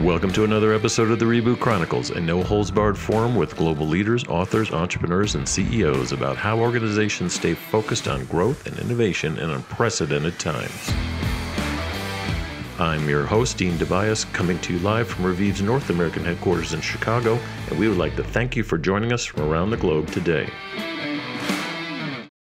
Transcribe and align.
Welcome 0.00 0.32
to 0.32 0.42
another 0.42 0.74
episode 0.74 1.12
of 1.12 1.20
the 1.20 1.24
Reboot 1.24 1.60
Chronicles, 1.60 2.10
a 2.10 2.20
no 2.20 2.42
holds 2.42 2.70
barred 2.72 2.98
forum 2.98 3.36
with 3.36 3.56
global 3.56 3.86
leaders, 3.86 4.24
authors, 4.26 4.72
entrepreneurs, 4.72 5.36
and 5.36 5.48
CEOs 5.48 6.10
about 6.10 6.36
how 6.36 6.58
organizations 6.58 7.32
stay 7.32 7.54
focused 7.54 8.08
on 8.08 8.24
growth 8.24 8.66
and 8.66 8.76
innovation 8.80 9.38
in 9.38 9.50
unprecedented 9.50 10.36
times. 10.40 10.92
I'm 12.80 13.08
your 13.08 13.24
host, 13.24 13.56
Dean 13.56 13.78
DeBiase, 13.78 14.30
coming 14.32 14.58
to 14.58 14.72
you 14.72 14.80
live 14.80 15.06
from 15.06 15.26
Reviv's 15.26 15.62
North 15.62 15.88
American 15.88 16.24
headquarters 16.24 16.74
in 16.74 16.80
Chicago, 16.80 17.38
and 17.70 17.78
we 17.78 17.88
would 17.88 17.96
like 17.96 18.16
to 18.16 18.24
thank 18.24 18.56
you 18.56 18.64
for 18.64 18.76
joining 18.76 19.12
us 19.12 19.24
from 19.24 19.44
around 19.44 19.70
the 19.70 19.76
globe 19.76 20.08
today. 20.08 20.50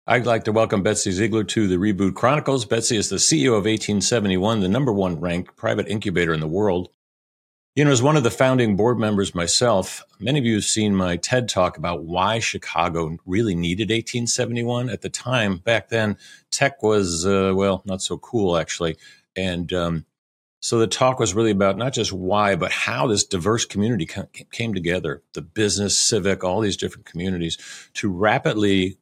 I'd 0.07 0.27
like 0.27 0.45
to 0.45 0.53
welcome 0.53 0.85
Betsy 0.85 1.11
Ziegler 1.11 1.45
to 1.45 1.67
the 1.67 1.77
Reboot 1.77 2.15
Chronicles. 2.15 2.65
Betsy 2.65 2.97
is 2.97 3.09
the 3.09 3.17
CEO 3.17 3.49
of 3.49 3.65
1871, 3.65 4.61
the 4.61 4.69
number 4.69 4.93
one 4.93 5.21
ranked 5.21 5.57
private 5.57 5.89
incubator 5.89 6.33
in 6.33 6.41
the 6.41 6.47
world. 6.47 6.89
You 7.75 7.87
know, 7.87 7.91
as 7.91 8.03
one 8.03 8.19
of 8.19 8.23
the 8.23 8.31
founding 8.31 8.77
board 8.77 8.99
members 8.99 9.35
myself, 9.35 10.05
many 10.21 10.39
of 10.39 10.45
you 10.45 10.57
have 10.57 10.65
seen 10.65 10.95
my 10.95 11.17
TED 11.17 11.49
talk 11.49 11.79
about 11.79 12.05
why 12.05 12.39
Chicago 12.39 13.17
really 13.25 13.55
needed 13.55 13.85
1871. 13.85 14.91
At 14.91 15.01
the 15.01 15.09
time, 15.09 15.57
back 15.57 15.89
then, 15.89 16.19
tech 16.51 16.83
was, 16.83 17.25
uh, 17.25 17.53
well, 17.55 17.83
not 17.87 18.03
so 18.03 18.19
cool, 18.19 18.59
actually. 18.59 18.99
And 19.35 19.73
um, 19.73 20.05
so 20.61 20.79
the 20.79 20.87
talk 20.87 21.19
was 21.19 21.33
really 21.33 21.51
about 21.51 21.79
not 21.79 21.95
just 21.95 22.13
why, 22.13 22.57
but 22.57 22.73
how 22.73 23.07
this 23.07 23.25
diverse 23.25 23.65
community 23.65 24.07
came 24.51 24.75
together 24.75 25.23
the 25.33 25.41
business, 25.41 25.99
civic, 25.99 26.45
all 26.45 26.61
these 26.61 26.77
different 26.77 27.07
communities 27.07 27.57
to 27.95 28.11
rapidly 28.11 28.99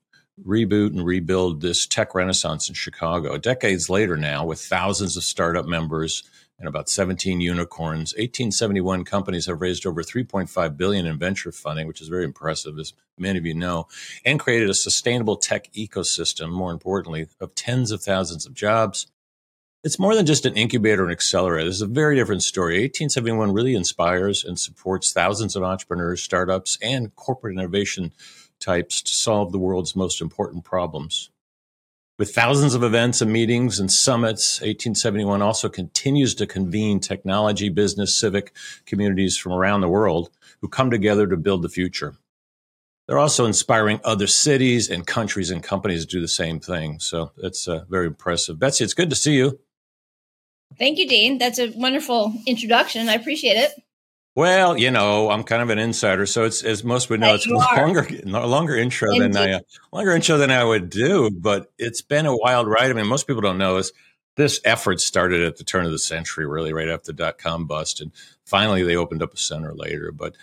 reboot 0.46 0.88
and 0.88 1.04
rebuild 1.04 1.60
this 1.60 1.86
tech 1.86 2.14
renaissance 2.14 2.68
in 2.68 2.74
Chicago. 2.74 3.36
Decades 3.36 3.90
later 3.90 4.16
now, 4.16 4.44
with 4.44 4.60
thousands 4.60 5.16
of 5.16 5.24
startup 5.24 5.66
members, 5.66 6.22
and 6.60 6.68
about 6.68 6.90
17 6.90 7.40
unicorns. 7.40 8.12
1871 8.12 9.04
companies 9.04 9.46
have 9.46 9.62
raised 9.62 9.86
over 9.86 10.02
3.5 10.02 10.76
billion 10.76 11.06
in 11.06 11.18
venture 11.18 11.50
funding, 11.50 11.86
which 11.86 12.02
is 12.02 12.08
very 12.08 12.22
impressive, 12.22 12.78
as 12.78 12.92
many 13.18 13.38
of 13.38 13.46
you 13.46 13.54
know, 13.54 13.88
and 14.26 14.38
created 14.38 14.68
a 14.68 14.74
sustainable 14.74 15.36
tech 15.36 15.72
ecosystem, 15.72 16.50
more 16.50 16.70
importantly, 16.70 17.26
of 17.40 17.54
tens 17.54 17.90
of 17.90 18.02
thousands 18.02 18.44
of 18.46 18.52
jobs. 18.52 19.06
It's 19.82 19.98
more 19.98 20.14
than 20.14 20.26
just 20.26 20.44
an 20.44 20.54
incubator 20.54 21.02
and 21.02 21.10
accelerator. 21.10 21.66
Is 21.66 21.80
a 21.80 21.86
very 21.86 22.14
different 22.14 22.42
story. 22.42 22.74
1871 22.74 23.52
really 23.52 23.74
inspires 23.74 24.44
and 24.44 24.58
supports 24.58 25.10
thousands 25.10 25.56
of 25.56 25.62
entrepreneurs, 25.62 26.22
startups, 26.22 26.76
and 26.82 27.16
corporate 27.16 27.56
innovation 27.56 28.12
types 28.60 29.02
to 29.02 29.12
solve 29.12 29.52
the 29.52 29.58
world's 29.58 29.96
most 29.96 30.20
important 30.20 30.64
problems. 30.64 31.30
With 32.18 32.34
thousands 32.34 32.74
of 32.74 32.82
events 32.82 33.22
and 33.22 33.32
meetings 33.32 33.80
and 33.80 33.90
summits, 33.90 34.60
1871 34.60 35.40
also 35.40 35.70
continues 35.70 36.34
to 36.34 36.46
convene 36.46 37.00
technology, 37.00 37.70
business, 37.70 38.14
civic 38.14 38.54
communities 38.84 39.38
from 39.38 39.52
around 39.52 39.80
the 39.80 39.88
world 39.88 40.28
who 40.60 40.68
come 40.68 40.90
together 40.90 41.26
to 41.26 41.36
build 41.38 41.62
the 41.62 41.70
future. 41.70 42.16
They're 43.08 43.18
also 43.18 43.46
inspiring 43.46 44.00
other 44.04 44.26
cities 44.26 44.90
and 44.90 45.06
countries 45.06 45.50
and 45.50 45.62
companies 45.62 46.04
to 46.04 46.16
do 46.16 46.20
the 46.20 46.28
same 46.28 46.60
thing. 46.60 47.00
So 47.00 47.32
it's 47.38 47.66
uh, 47.66 47.84
very 47.88 48.06
impressive. 48.06 48.58
Betsy, 48.58 48.84
it's 48.84 48.94
good 48.94 49.10
to 49.10 49.16
see 49.16 49.36
you. 49.36 49.58
Thank 50.78 50.98
you, 50.98 51.08
Dean. 51.08 51.38
That's 51.38 51.58
a 51.58 51.70
wonderful 51.70 52.34
introduction. 52.46 53.08
I 53.08 53.14
appreciate 53.14 53.56
it. 53.56 53.72
Well, 54.36 54.78
you 54.78 54.90
know, 54.90 55.28
I'm 55.30 55.42
kind 55.42 55.60
of 55.60 55.70
an 55.70 55.78
insider, 55.78 56.24
so 56.24 56.44
it's 56.44 56.62
as 56.62 56.84
most 56.84 57.10
would 57.10 57.20
know, 57.20 57.34
it's 57.34 57.46
a 57.46 57.50
longer, 57.76 58.06
longer 58.24 58.76
intro 58.76 59.12
Indeed. 59.12 59.32
than 59.32 59.36
I, 59.36 59.52
uh, 59.54 59.60
longer 59.92 60.12
intro 60.12 60.38
than 60.38 60.50
I 60.50 60.62
would 60.62 60.88
do. 60.88 61.30
But 61.30 61.72
it's 61.78 62.00
been 62.02 62.26
a 62.26 62.36
wild 62.36 62.68
ride. 62.68 62.90
I 62.90 62.92
mean, 62.92 63.08
most 63.08 63.26
people 63.26 63.42
don't 63.42 63.58
know 63.58 63.78
is 63.78 63.92
this 64.36 64.60
effort 64.64 65.00
started 65.00 65.42
at 65.42 65.56
the 65.56 65.64
turn 65.64 65.84
of 65.84 65.90
the 65.90 65.98
century, 65.98 66.46
really, 66.46 66.72
right 66.72 66.88
after 66.88 67.06
the 67.06 67.12
dot 67.14 67.38
com 67.38 67.66
bust, 67.66 68.00
and 68.00 68.12
finally 68.44 68.84
they 68.84 68.96
opened 68.96 69.22
up 69.22 69.34
a 69.34 69.36
center 69.36 69.74
later. 69.74 70.12
But 70.12 70.36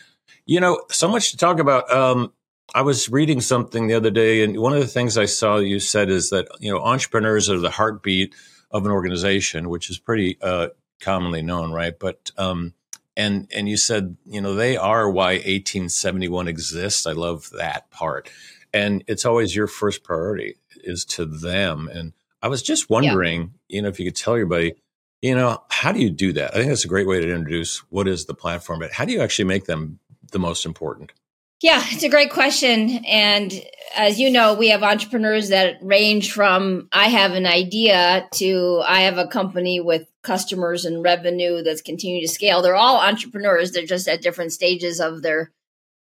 you 0.46 0.60
know, 0.60 0.82
so 0.92 1.08
much 1.08 1.32
to 1.32 1.38
talk 1.38 1.60
about. 1.60 1.92
Um, 1.92 2.34
I 2.76 2.82
was 2.82 3.08
reading 3.10 3.40
something 3.40 3.88
the 3.88 3.94
other 3.94 4.12
day, 4.12 4.44
and 4.44 4.60
one 4.60 4.74
of 4.74 4.80
the 4.80 4.88
things 4.88 5.18
I 5.18 5.26
saw 5.26 5.58
you 5.58 5.80
said 5.80 6.10
is 6.10 6.30
that 6.32 6.48
you 6.60 6.70
know 6.72 6.80
entrepreneurs 6.80 7.50
are 7.50 7.60
the 7.60 7.70
heartbeat 7.70 8.36
of 8.70 8.86
an 8.86 8.92
organization, 8.92 9.70
which 9.70 9.90
is 9.90 9.98
pretty 9.98 10.38
uh, 10.42 10.68
commonly 11.00 11.42
known, 11.42 11.72
right? 11.72 11.98
But 11.98 12.32
um, 12.38 12.74
and 13.18 13.50
and 13.54 13.68
you 13.68 13.76
said 13.76 14.16
you 14.26 14.40
know 14.40 14.56
they 14.56 14.78
are 14.78 15.10
why 15.10 15.34
1871 15.34 16.48
exists. 16.48 17.06
I 17.06 17.12
love 17.12 17.50
that 17.58 17.90
part. 17.92 18.30
And 18.74 19.04
it's 19.08 19.26
always 19.26 19.56
your 19.56 19.68
first 19.68 20.04
priority 20.04 20.56
is 20.78 21.04
to 21.06 21.26
them. 21.26 21.90
And 21.92 22.14
i 22.42 22.48
was 22.48 22.62
just 22.62 22.90
wondering 22.90 23.42
yeah. 23.42 23.76
you 23.76 23.82
know 23.82 23.90
if 23.90 24.00
you 24.00 24.06
could 24.06 24.16
tell 24.16 24.36
everybody 24.36 24.76
you 25.24 25.36
know 25.36 25.64
how 25.70 25.92
do 25.92 26.00
you 26.00 26.12
do 26.12 26.32
that? 26.34 26.52
I 26.52 26.58
think 26.58 26.70
that's 26.70 26.86
a 26.86 26.88
great 26.88 27.08
way 27.08 27.20
to 27.20 27.34
introduce 27.34 27.80
what 27.90 28.08
is 28.08 28.26
the 28.26 28.36
platform 28.36 28.80
but 28.80 28.92
how 28.92 29.04
do 29.06 29.12
you 29.12 29.22
actually 29.22 29.46
make 29.46 29.66
them 29.66 30.00
the 30.32 30.40
most 30.40 30.66
important 30.66 31.12
yeah, 31.62 31.84
it's 31.88 32.04
a 32.04 32.10
great 32.10 32.32
question. 32.32 33.04
And 33.06 33.54
as 33.96 34.20
you 34.20 34.30
know, 34.30 34.54
we 34.54 34.70
have 34.70 34.84
entrepreneurs 34.84 35.50
that 35.50 35.78
range 35.82 36.32
from 36.32 36.88
I 36.92 37.08
have 37.08 37.32
an 37.32 37.48
idea 37.48 38.28
to 38.34 38.84
I 38.86 39.02
have 39.02 39.18
a 39.18 39.28
company 39.28 39.80
with 39.80 40.08
customers 40.22 40.86
and 40.86 41.04
revenue 41.04 41.64
that's 41.64 41.82
continuing 41.82 42.22
to 42.22 42.28
scale. 42.28 42.62
They're 42.62 42.76
all 42.76 42.98
entrepreneurs. 42.98 43.72
They're 43.72 43.86
just 43.86 44.08
at 44.08 44.22
different 44.22 44.54
stages 44.54 45.00
of 45.00 45.24
their 45.24 45.52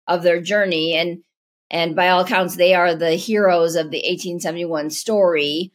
of 0.07 0.23
their 0.23 0.41
journey. 0.41 0.95
And 0.95 1.23
and 1.71 1.95
by 1.95 2.09
all 2.09 2.21
accounts, 2.21 2.57
they 2.57 2.75
are 2.75 2.95
the 2.95 3.13
heroes 3.13 3.77
of 3.77 3.91
the 3.91 3.99
1871 3.99 4.91
story. 4.91 5.73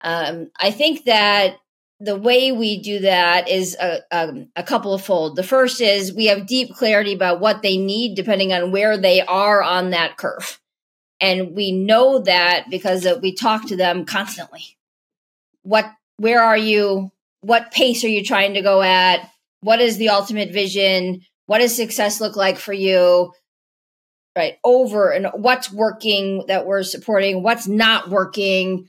Um, 0.00 0.50
I 0.60 0.70
think 0.70 1.04
that 1.04 1.56
the 2.00 2.16
way 2.16 2.52
we 2.52 2.80
do 2.80 3.00
that 3.00 3.48
is 3.48 3.76
a, 3.80 4.02
a, 4.54 4.62
couple 4.62 4.94
of 4.94 5.04
fold. 5.04 5.34
The 5.34 5.42
first 5.42 5.80
is 5.80 6.12
we 6.12 6.26
have 6.26 6.46
deep 6.46 6.74
clarity 6.74 7.12
about 7.12 7.40
what 7.40 7.62
they 7.62 7.76
need 7.76 8.14
depending 8.14 8.52
on 8.52 8.70
where 8.70 8.96
they 8.96 9.20
are 9.20 9.62
on 9.62 9.90
that 9.90 10.16
curve. 10.16 10.60
And 11.20 11.56
we 11.56 11.72
know 11.72 12.20
that 12.20 12.66
because 12.70 13.06
we 13.20 13.34
talk 13.34 13.66
to 13.68 13.76
them 13.76 14.04
constantly. 14.04 14.76
What, 15.62 15.90
where 16.18 16.40
are 16.40 16.56
you? 16.56 17.10
What 17.40 17.72
pace 17.72 18.04
are 18.04 18.08
you 18.08 18.22
trying 18.22 18.54
to 18.54 18.62
go 18.62 18.80
at? 18.80 19.28
What 19.60 19.80
is 19.80 19.96
the 19.96 20.10
ultimate 20.10 20.52
vision? 20.52 21.22
What 21.46 21.58
does 21.58 21.74
success 21.74 22.20
look 22.20 22.36
like 22.36 22.58
for 22.58 22.72
you? 22.72 23.32
Right. 24.36 24.58
Over 24.62 25.10
and 25.10 25.26
what's 25.34 25.72
working 25.72 26.44
that 26.46 26.64
we're 26.64 26.84
supporting, 26.84 27.42
what's 27.42 27.66
not 27.66 28.08
working 28.08 28.88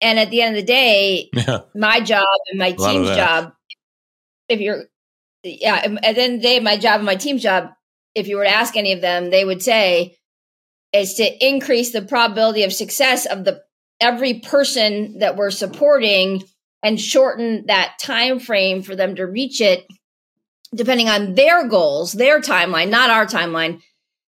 and 0.00 0.18
at 0.18 0.30
the 0.30 0.42
end 0.42 0.56
of 0.56 0.62
the 0.62 0.66
day, 0.66 1.28
yeah. 1.32 1.60
my 1.74 2.00
job 2.00 2.26
and 2.50 2.58
my 2.58 2.72
team's 2.72 3.08
job, 3.08 3.52
if 4.48 4.60
you're, 4.60 4.84
yeah, 5.42 5.76
at 5.76 6.14
the 6.14 6.22
end 6.22 6.34
of 6.34 6.40
the 6.40 6.48
day, 6.48 6.60
my 6.60 6.76
job 6.76 6.96
and 6.96 7.06
my 7.06 7.16
team's 7.16 7.42
job, 7.42 7.70
if 8.14 8.28
you 8.28 8.36
were 8.36 8.44
to 8.44 8.50
ask 8.50 8.76
any 8.76 8.92
of 8.92 9.00
them, 9.00 9.30
they 9.30 9.44
would 9.44 9.62
say, 9.62 10.16
is 10.92 11.14
to 11.14 11.46
increase 11.46 11.92
the 11.92 12.02
probability 12.02 12.62
of 12.62 12.72
success 12.72 13.26
of 13.26 13.44
the 13.44 13.62
every 14.00 14.34
person 14.34 15.18
that 15.18 15.36
we're 15.36 15.50
supporting 15.50 16.42
and 16.82 17.00
shorten 17.00 17.66
that 17.66 17.96
time 18.00 18.38
frame 18.38 18.82
for 18.82 18.94
them 18.94 19.16
to 19.16 19.26
reach 19.26 19.60
it 19.60 19.84
depending 20.74 21.08
on 21.08 21.34
their 21.34 21.66
goals 21.66 22.12
their 22.12 22.40
timeline 22.40 22.90
not 22.90 23.10
our 23.10 23.26
timeline 23.26 23.80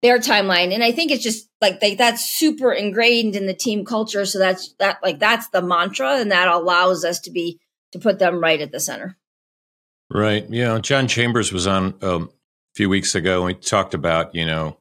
their 0.01 0.19
timeline. 0.19 0.73
And 0.73 0.83
i 0.83 0.91
think 0.91 1.11
it's 1.11 1.23
just 1.23 1.49
like 1.61 1.79
they, 1.79 1.95
that's 1.95 2.29
super 2.29 2.71
ingrained 2.71 3.35
in 3.35 3.45
the 3.45 3.53
team 3.53 3.85
culture. 3.85 4.25
So 4.25 4.39
that's 4.39 4.73
that 4.79 4.99
like 5.03 5.19
that's 5.19 5.49
the 5.49 5.61
mantra 5.61 6.19
and 6.19 6.31
that 6.31 6.47
allows 6.47 7.03
us 7.03 7.19
to 7.21 7.31
be 7.31 7.59
to 7.91 7.99
put 7.99 8.19
them 8.19 8.39
right 8.39 8.61
at 8.61 8.71
the 8.71 8.79
center. 8.79 9.17
Right. 10.11 10.45
Yeah. 10.49 10.79
John 10.79 11.07
chambers 11.07 11.51
was 11.51 11.67
on 11.67 11.93
um, 12.01 12.23
a 12.23 12.75
few 12.75 12.89
weeks 12.89 13.15
ago 13.15 13.37
and 13.37 13.45
we 13.45 13.53
talked 13.53 13.93
about 13.93 14.33
you 14.33 14.45
know 14.45 14.77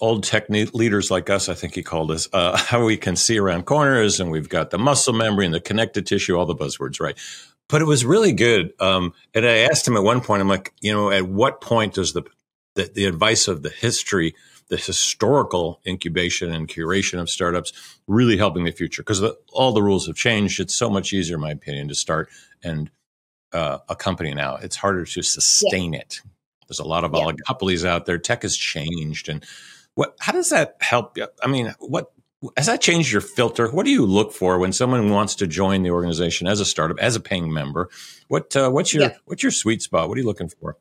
old 0.00 0.24
tech 0.24 0.50
leaders 0.50 1.10
like 1.10 1.30
us 1.30 1.48
i 1.48 1.54
think 1.54 1.74
he 1.74 1.82
called 1.82 2.10
us 2.10 2.28
uh, 2.32 2.56
how 2.68 2.84
we 2.84 2.96
can 2.96 3.16
see 3.16 3.38
around 3.38 3.64
corners 3.64 4.20
and 4.20 4.30
we've 4.30 4.48
got 4.48 4.70
the 4.70 4.78
muscle 4.78 5.14
memory 5.14 5.46
and 5.46 5.54
the 5.54 5.60
connective 5.60 6.04
tissue 6.04 6.36
all 6.36 6.46
the 6.46 6.54
buzzwords 6.54 7.00
right. 7.00 7.16
But 7.68 7.82
it 7.82 7.86
was 7.86 8.04
really 8.04 8.32
good 8.32 8.72
um, 8.80 9.12
and 9.34 9.46
i 9.46 9.58
asked 9.58 9.88
him 9.88 9.96
at 9.96 10.02
one 10.02 10.20
point 10.20 10.42
i'm 10.42 10.48
like 10.48 10.72
you 10.80 10.92
know 10.92 11.10
at 11.10 11.26
what 11.26 11.60
point 11.60 11.94
does 11.94 12.12
the 12.12 12.22
the, 12.76 12.90
the 12.94 13.04
advice 13.06 13.48
of 13.48 13.62
the 13.62 13.70
history, 13.70 14.34
the 14.68 14.76
historical 14.76 15.80
incubation 15.86 16.52
and 16.52 16.68
curation 16.68 17.20
of 17.20 17.28
startups 17.28 17.72
really 18.06 18.36
helping 18.36 18.64
the 18.64 18.70
future 18.70 19.02
because 19.02 19.22
all 19.52 19.72
the 19.72 19.82
rules 19.82 20.06
have 20.06 20.16
changed. 20.16 20.60
It's 20.60 20.74
so 20.74 20.88
much 20.88 21.12
easier, 21.12 21.36
in 21.36 21.42
my 21.42 21.50
opinion, 21.50 21.88
to 21.88 21.94
start 21.94 22.28
and 22.62 22.90
uh, 23.52 23.78
a 23.88 23.96
company 23.96 24.34
now. 24.34 24.56
It's 24.56 24.76
harder 24.76 25.04
to 25.04 25.22
sustain 25.22 25.94
yeah. 25.94 26.00
it. 26.00 26.20
There's 26.68 26.78
a 26.78 26.84
lot 26.84 27.04
of 27.04 27.12
yeah. 27.14 27.20
oligopolies 27.20 27.84
out 27.84 28.06
there. 28.06 28.18
Tech 28.18 28.42
has 28.42 28.56
changed, 28.56 29.28
and 29.28 29.44
what? 29.94 30.16
How 30.20 30.32
does 30.32 30.50
that 30.50 30.76
help? 30.80 31.16
I 31.42 31.46
mean, 31.46 31.72
what 31.78 32.10
has 32.56 32.66
that 32.66 32.80
changed 32.80 33.12
your 33.12 33.20
filter? 33.20 33.70
What 33.70 33.86
do 33.86 33.92
you 33.92 34.04
look 34.04 34.32
for 34.32 34.58
when 34.58 34.72
someone 34.72 35.10
wants 35.10 35.36
to 35.36 35.46
join 35.46 35.84
the 35.84 35.90
organization 35.90 36.48
as 36.48 36.58
a 36.58 36.64
startup, 36.64 36.98
as 36.98 37.14
a 37.14 37.20
paying 37.20 37.52
member? 37.52 37.88
What 38.26 38.56
uh, 38.56 38.70
what's 38.70 38.92
your 38.92 39.04
yeah. 39.04 39.16
what's 39.26 39.44
your 39.44 39.52
sweet 39.52 39.80
spot? 39.80 40.08
What 40.08 40.18
are 40.18 40.20
you 40.20 40.26
looking 40.26 40.48
for? 40.48 40.76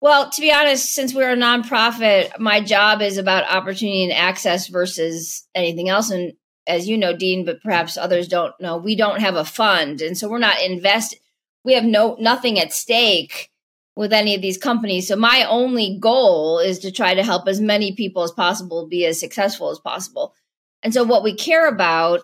Well, 0.00 0.30
to 0.30 0.40
be 0.40 0.52
honest, 0.52 0.94
since 0.94 1.14
we're 1.14 1.32
a 1.32 1.36
nonprofit, 1.36 2.38
my 2.38 2.60
job 2.60 3.00
is 3.00 3.18
about 3.18 3.50
opportunity 3.50 4.04
and 4.04 4.12
access 4.12 4.68
versus 4.68 5.46
anything 5.54 5.88
else. 5.88 6.10
And 6.10 6.34
as 6.66 6.88
you 6.88 6.98
know, 6.98 7.16
Dean, 7.16 7.44
but 7.44 7.62
perhaps 7.62 7.96
others 7.96 8.28
don't 8.28 8.52
know, 8.60 8.76
we 8.76 8.94
don't 8.94 9.20
have 9.20 9.36
a 9.36 9.44
fund, 9.44 10.02
and 10.02 10.16
so 10.16 10.28
we're 10.28 10.38
not 10.38 10.60
invest. 10.62 11.16
We 11.64 11.74
have 11.74 11.84
no 11.84 12.16
nothing 12.20 12.58
at 12.58 12.72
stake 12.72 13.50
with 13.96 14.12
any 14.12 14.34
of 14.34 14.42
these 14.42 14.58
companies. 14.58 15.08
So 15.08 15.16
my 15.16 15.44
only 15.48 15.98
goal 15.98 16.58
is 16.58 16.80
to 16.80 16.92
try 16.92 17.14
to 17.14 17.22
help 17.22 17.48
as 17.48 17.60
many 17.60 17.92
people 17.92 18.22
as 18.22 18.30
possible 18.30 18.86
be 18.86 19.06
as 19.06 19.18
successful 19.18 19.70
as 19.70 19.78
possible. 19.78 20.34
And 20.82 20.92
so 20.92 21.02
what 21.02 21.24
we 21.24 21.34
care 21.34 21.66
about 21.66 22.20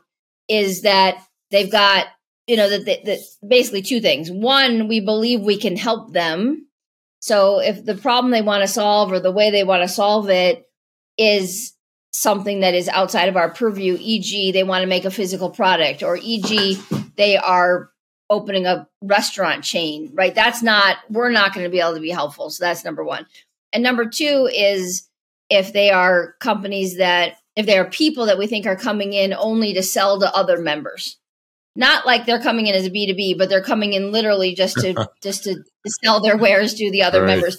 is 0.48 0.82
that 0.82 1.16
they've 1.50 1.72
got, 1.72 2.06
you 2.46 2.56
know, 2.56 2.68
that, 2.68 2.84
that, 2.84 3.04
that 3.06 3.18
basically 3.46 3.80
two 3.82 4.00
things. 4.00 4.30
One, 4.30 4.86
we 4.86 5.00
believe 5.00 5.40
we 5.40 5.56
can 5.56 5.76
help 5.76 6.12
them. 6.12 6.66
So 7.22 7.60
if 7.60 7.84
the 7.84 7.94
problem 7.94 8.32
they 8.32 8.42
want 8.42 8.62
to 8.62 8.68
solve 8.68 9.12
or 9.12 9.20
the 9.20 9.30
way 9.30 9.52
they 9.52 9.62
want 9.62 9.82
to 9.82 9.88
solve 9.88 10.28
it 10.28 10.68
is 11.16 11.72
something 12.12 12.60
that 12.60 12.74
is 12.74 12.88
outside 12.88 13.28
of 13.28 13.36
our 13.36 13.48
purview, 13.48 13.96
e.g., 14.00 14.50
they 14.50 14.64
want 14.64 14.82
to 14.82 14.88
make 14.88 15.04
a 15.04 15.10
physical 15.10 15.48
product, 15.48 16.02
or 16.02 16.18
e.g., 16.20 16.82
they 17.16 17.36
are 17.36 17.90
opening 18.28 18.66
a 18.66 18.88
restaurant 19.02 19.62
chain, 19.62 20.10
right? 20.14 20.34
That's 20.34 20.64
not, 20.64 20.96
we're 21.10 21.30
not 21.30 21.54
going 21.54 21.64
to 21.64 21.70
be 21.70 21.78
able 21.78 21.94
to 21.94 22.00
be 22.00 22.10
helpful. 22.10 22.50
So 22.50 22.64
that's 22.64 22.84
number 22.84 23.04
one. 23.04 23.26
And 23.72 23.84
number 23.84 24.08
two 24.08 24.50
is 24.52 25.08
if 25.48 25.72
they 25.72 25.90
are 25.90 26.34
companies 26.40 26.96
that, 26.96 27.36
if 27.54 27.66
they 27.66 27.78
are 27.78 27.88
people 27.88 28.26
that 28.26 28.38
we 28.38 28.48
think 28.48 28.66
are 28.66 28.74
coming 28.74 29.12
in 29.12 29.32
only 29.32 29.74
to 29.74 29.82
sell 29.82 30.18
to 30.18 30.34
other 30.34 30.58
members. 30.58 31.18
Not 31.74 32.06
like 32.06 32.26
they're 32.26 32.42
coming 32.42 32.66
in 32.66 32.74
as 32.74 32.86
a 32.86 32.90
B2B, 32.90 33.38
but 33.38 33.48
they're 33.48 33.62
coming 33.62 33.94
in 33.94 34.12
literally 34.12 34.54
just 34.54 34.76
to 34.80 35.08
just 35.22 35.44
to, 35.44 35.62
sell 36.04 36.20
their 36.20 36.36
wares 36.36 36.74
to 36.74 36.90
the 36.92 37.02
other 37.02 37.20
right. 37.20 37.28
members. 37.28 37.58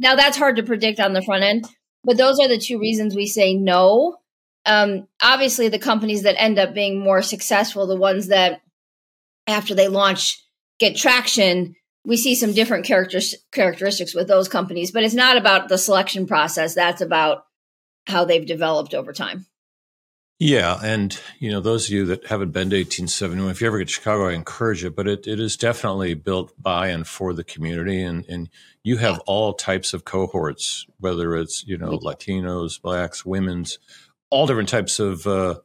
Now 0.00 0.14
that's 0.14 0.38
hard 0.38 0.56
to 0.56 0.62
predict 0.62 1.00
on 1.00 1.12
the 1.12 1.22
front 1.22 1.42
end, 1.42 1.66
but 2.04 2.16
those 2.16 2.38
are 2.40 2.48
the 2.48 2.58
two 2.58 2.78
reasons 2.78 3.14
we 3.14 3.26
say 3.26 3.54
no. 3.54 4.16
Um, 4.64 5.06
obviously, 5.22 5.68
the 5.68 5.78
companies 5.78 6.22
that 6.22 6.40
end 6.40 6.58
up 6.58 6.74
being 6.74 6.98
more 6.98 7.22
successful, 7.22 7.86
the 7.86 7.96
ones 7.96 8.28
that 8.28 8.62
after 9.46 9.74
they 9.74 9.88
launch 9.88 10.42
get 10.78 10.96
traction, 10.96 11.74
we 12.04 12.16
see 12.16 12.34
some 12.34 12.52
different 12.52 12.84
characters, 12.84 13.34
characteristics 13.52 14.14
with 14.14 14.28
those 14.28 14.48
companies. 14.48 14.92
But 14.92 15.04
it's 15.04 15.14
not 15.14 15.36
about 15.36 15.68
the 15.68 15.78
selection 15.78 16.26
process. 16.26 16.74
That's 16.74 17.00
about 17.00 17.44
how 18.06 18.24
they've 18.24 18.46
developed 18.46 18.94
over 18.94 19.12
time. 19.12 19.46
Yeah, 20.38 20.78
and 20.82 21.18
you 21.38 21.50
know 21.50 21.60
those 21.60 21.86
of 21.86 21.92
you 21.92 22.04
that 22.06 22.26
haven't 22.26 22.50
been 22.50 22.68
to 22.68 22.76
1871, 22.76 23.50
if 23.50 23.60
you 23.62 23.66
ever 23.68 23.78
get 23.78 23.88
to 23.88 23.94
Chicago, 23.94 24.28
I 24.28 24.34
encourage 24.34 24.84
it. 24.84 24.94
But 24.94 25.08
it, 25.08 25.26
it 25.26 25.40
is 25.40 25.56
definitely 25.56 26.12
built 26.12 26.52
by 26.60 26.88
and 26.88 27.06
for 27.06 27.32
the 27.32 27.44
community, 27.44 28.02
and 28.02 28.24
and 28.28 28.50
you 28.82 28.98
have 28.98 29.18
all 29.20 29.54
types 29.54 29.94
of 29.94 30.04
cohorts, 30.04 30.86
whether 31.00 31.36
it's 31.36 31.66
you 31.66 31.78
know 31.78 31.98
Latinos, 31.98 32.80
blacks, 32.80 33.24
women's, 33.24 33.78
all 34.28 34.46
different 34.46 34.68
types 34.68 34.98
of 34.98 35.26
uh, 35.26 35.60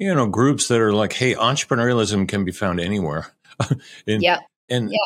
you 0.00 0.12
know 0.12 0.26
groups 0.26 0.66
that 0.68 0.80
are 0.80 0.92
like, 0.92 1.12
hey, 1.12 1.34
entrepreneurialism 1.34 2.26
can 2.26 2.44
be 2.44 2.52
found 2.52 2.80
anywhere. 2.80 3.28
and, 4.08 4.22
yeah, 4.22 4.40
and 4.68 4.90
yeah. 4.90 4.98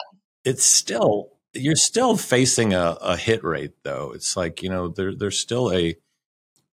it's 0.46 0.64
still 0.64 1.28
you're 1.52 1.76
still 1.76 2.16
facing 2.16 2.72
a, 2.72 2.96
a 3.02 3.16
hit 3.18 3.44
rate 3.44 3.74
though. 3.82 4.12
It's 4.14 4.34
like 4.34 4.62
you 4.62 4.70
know 4.70 4.88
there 4.88 5.14
there's 5.14 5.38
still 5.38 5.70
a 5.70 5.94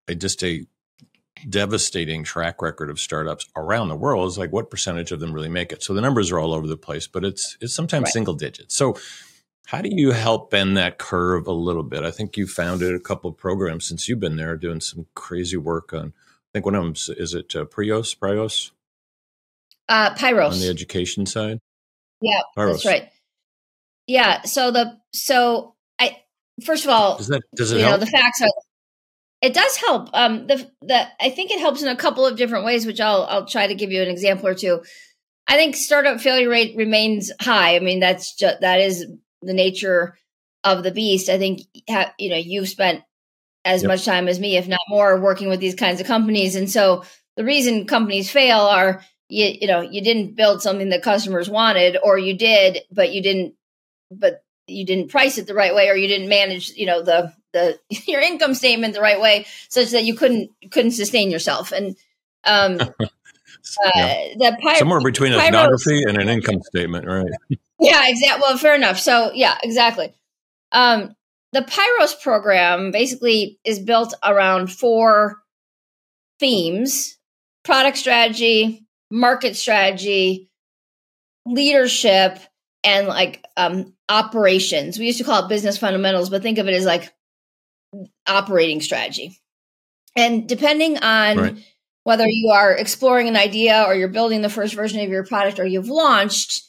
a 0.07 0.15
just 0.15 0.43
a 0.45 0.65
devastating 1.49 2.23
track 2.23 2.61
record 2.61 2.89
of 2.89 2.99
startups 2.99 3.47
around 3.55 3.89
the 3.89 3.95
world 3.95 4.27
is 4.27 4.37
like 4.37 4.51
what 4.51 4.69
percentage 4.69 5.11
of 5.11 5.19
them 5.19 5.33
really 5.33 5.49
make 5.49 5.71
it. 5.71 5.83
So 5.83 5.93
the 5.93 6.01
numbers 6.01 6.31
are 6.31 6.39
all 6.39 6.53
over 6.53 6.67
the 6.67 6.77
place 6.77 7.07
but 7.07 7.23
it's 7.25 7.57
it's 7.61 7.73
sometimes 7.73 8.05
right. 8.05 8.13
single 8.13 8.33
digits. 8.33 8.75
So 8.75 8.97
how 9.67 9.81
do 9.81 9.89
you 9.91 10.11
help 10.11 10.49
bend 10.49 10.77
that 10.77 10.97
curve 10.97 11.45
a 11.45 11.51
little 11.51 11.83
bit? 11.83 12.03
I 12.03 12.11
think 12.11 12.37
you 12.37 12.47
founded 12.47 12.95
a 12.95 12.99
couple 12.99 13.29
of 13.29 13.37
programs 13.37 13.85
since 13.85 14.07
you've 14.07 14.19
been 14.19 14.37
there 14.37 14.55
doing 14.55 14.79
some 14.79 15.07
crazy 15.13 15.57
work 15.57 15.93
on 15.93 16.13
i 16.15 16.49
think 16.53 16.65
one 16.65 16.75
of 16.75 16.83
them 16.83 16.93
is, 16.93 17.09
is 17.09 17.33
it 17.33 17.53
uh, 17.55 17.65
prios 17.65 18.17
prios? 18.17 18.71
Uh 19.89 20.15
pyros. 20.15 20.53
On 20.53 20.59
the 20.59 20.69
education 20.69 21.25
side? 21.25 21.59
Yeah 22.21 22.41
pyros. 22.57 22.71
that's 22.71 22.85
right. 22.85 23.09
Yeah 24.07 24.43
so 24.43 24.71
the 24.71 24.97
so 25.13 25.75
i 25.99 26.17
first 26.63 26.85
of 26.85 26.89
all 26.91 27.17
does 27.17 27.27
that 27.27 27.41
does 27.55 27.71
it 27.71 27.77
you 27.77 27.83
help? 27.83 27.99
know 27.99 28.05
the 28.05 28.11
facts 28.11 28.41
are 28.41 28.49
it 29.41 29.53
does 29.53 29.77
help. 29.77 30.09
Um, 30.13 30.47
the 30.47 30.69
the 30.81 31.07
I 31.19 31.29
think 31.29 31.51
it 31.51 31.59
helps 31.59 31.81
in 31.81 31.87
a 31.87 31.95
couple 31.95 32.25
of 32.25 32.37
different 32.37 32.65
ways, 32.65 32.85
which 32.85 32.99
I'll 32.99 33.23
I'll 33.23 33.45
try 33.45 33.67
to 33.67 33.75
give 33.75 33.91
you 33.91 34.01
an 34.01 34.09
example 34.09 34.47
or 34.47 34.55
two. 34.55 34.81
I 35.47 35.55
think 35.55 35.75
startup 35.75 36.19
failure 36.19 36.49
rate 36.49 36.75
remains 36.75 37.31
high. 37.39 37.75
I 37.75 37.79
mean, 37.79 37.99
that's 37.99 38.35
just 38.35 38.61
that 38.61 38.79
is 38.79 39.05
the 39.41 39.53
nature 39.53 40.17
of 40.63 40.83
the 40.83 40.91
beast. 40.91 41.29
I 41.29 41.37
think 41.37 41.61
you 42.17 42.29
know 42.29 42.37
you've 42.37 42.69
spent 42.69 43.03
as 43.63 43.83
yep. 43.83 43.89
much 43.89 44.05
time 44.05 44.27
as 44.27 44.39
me, 44.39 44.57
if 44.57 44.67
not 44.67 44.79
more, 44.89 45.19
working 45.19 45.49
with 45.49 45.59
these 45.59 45.75
kinds 45.75 46.01
of 46.01 46.07
companies, 46.07 46.55
and 46.55 46.69
so 46.69 47.03
the 47.35 47.45
reason 47.45 47.85
companies 47.85 48.31
fail 48.31 48.59
are 48.59 49.03
you 49.29 49.53
you 49.61 49.67
know 49.67 49.81
you 49.81 50.01
didn't 50.01 50.35
build 50.35 50.63
something 50.63 50.89
that 50.89 51.03
customers 51.03 51.47
wanted, 51.47 51.97
or 52.03 52.17
you 52.17 52.35
did, 52.35 52.79
but 52.91 53.13
you 53.13 53.21
didn't, 53.21 53.53
but 54.09 54.41
you 54.65 54.83
didn't 54.83 55.11
price 55.11 55.37
it 55.37 55.45
the 55.45 55.53
right 55.53 55.75
way, 55.75 55.89
or 55.89 55.95
you 55.95 56.07
didn't 56.07 56.27
manage 56.27 56.69
you 56.71 56.87
know 56.87 57.03
the 57.03 57.31
the 57.53 57.79
your 58.07 58.21
income 58.21 58.53
statement 58.53 58.93
the 58.93 59.01
right 59.01 59.19
way 59.19 59.45
such 59.69 59.91
that 59.91 60.05
you 60.05 60.15
couldn't 60.15 60.51
couldn't 60.71 60.91
sustain 60.91 61.31
yourself. 61.31 61.71
And 61.71 61.95
um 62.45 62.79
uh, 62.79 62.87
the 64.37 64.57
py- 64.61 64.75
somewhere 64.75 65.01
between 65.01 65.33
pyros, 65.33 65.47
ethnography 65.47 66.03
and 66.03 66.17
an 66.17 66.29
income 66.29 66.61
statement 66.63 67.05
right? 67.07 67.31
Yeah 67.79 68.03
exactly 68.07 68.41
well 68.41 68.57
fair 68.57 68.75
enough. 68.75 68.99
So 68.99 69.31
yeah 69.33 69.57
exactly. 69.63 70.13
Um 70.71 71.15
the 71.53 71.61
pyros 71.61 72.21
program 72.21 72.91
basically 72.91 73.59
is 73.63 73.79
built 73.79 74.13
around 74.23 74.71
four 74.71 75.37
themes 76.39 77.17
product 77.63 77.97
strategy 77.97 78.85
market 79.09 79.55
strategy 79.55 80.49
leadership 81.45 82.39
and 82.83 83.07
like 83.07 83.43
um 83.55 83.93
operations. 84.09 84.97
We 84.97 85.05
used 85.05 85.17
to 85.17 85.23
call 85.23 85.45
it 85.45 85.49
business 85.49 85.77
fundamentals 85.77 86.29
but 86.29 86.41
think 86.41 86.57
of 86.57 86.67
it 86.67 86.73
as 86.73 86.85
like 86.85 87.13
operating 88.27 88.81
strategy. 88.81 89.37
And 90.15 90.47
depending 90.47 90.97
on 90.97 91.37
right. 91.37 91.57
whether 92.03 92.27
you 92.27 92.49
are 92.49 92.71
exploring 92.71 93.27
an 93.27 93.37
idea 93.37 93.83
or 93.85 93.93
you're 93.93 94.07
building 94.07 94.41
the 94.41 94.49
first 94.49 94.73
version 94.73 94.99
of 95.01 95.09
your 95.09 95.23
product 95.23 95.59
or 95.59 95.65
you've 95.65 95.89
launched, 95.89 96.63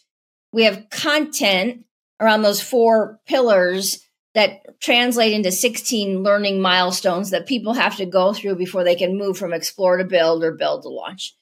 we 0.53 0.65
have 0.65 0.89
content 0.91 1.85
around 2.21 2.43
those 2.43 2.61
four 2.61 3.21
pillars 3.27 4.05
that 4.35 4.81
translate 4.81 5.33
into 5.33 5.51
16 5.51 6.23
learning 6.23 6.61
milestones 6.61 7.31
that 7.31 7.47
people 7.47 7.73
have 7.73 7.97
to 7.97 8.07
go 8.07 8.33
through 8.33 8.57
before 8.57 8.85
they 8.85 8.95
can 8.95 9.19
move 9.19 9.39
from 9.39 9.53
explore 9.53 9.97
to 9.97 10.05
build 10.05 10.45
or 10.45 10.53
build 10.53 10.83
to 10.83 10.89
launch. 10.89 11.35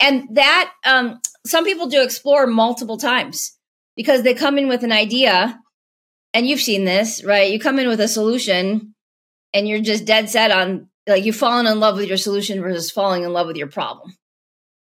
And 0.00 0.36
that, 0.36 0.72
um, 0.84 1.20
some 1.46 1.64
people 1.64 1.86
do 1.86 2.02
explore 2.02 2.46
multiple 2.46 2.96
times 2.96 3.56
because 3.96 4.22
they 4.22 4.34
come 4.34 4.58
in 4.58 4.68
with 4.68 4.82
an 4.82 4.92
idea 4.92 5.58
and 6.32 6.46
you've 6.46 6.60
seen 6.60 6.84
this, 6.84 7.22
right? 7.22 7.52
You 7.52 7.60
come 7.60 7.78
in 7.78 7.88
with 7.88 8.00
a 8.00 8.08
solution 8.08 8.93
and 9.54 9.68
you're 9.68 9.80
just 9.80 10.04
dead 10.04 10.28
set 10.28 10.50
on 10.50 10.88
like 11.06 11.24
you've 11.24 11.36
fallen 11.36 11.66
in 11.66 11.80
love 11.80 11.96
with 11.96 12.08
your 12.08 12.16
solution 12.16 12.60
versus 12.60 12.90
falling 12.90 13.22
in 13.22 13.32
love 13.32 13.46
with 13.46 13.56
your 13.56 13.68
problem. 13.68 14.14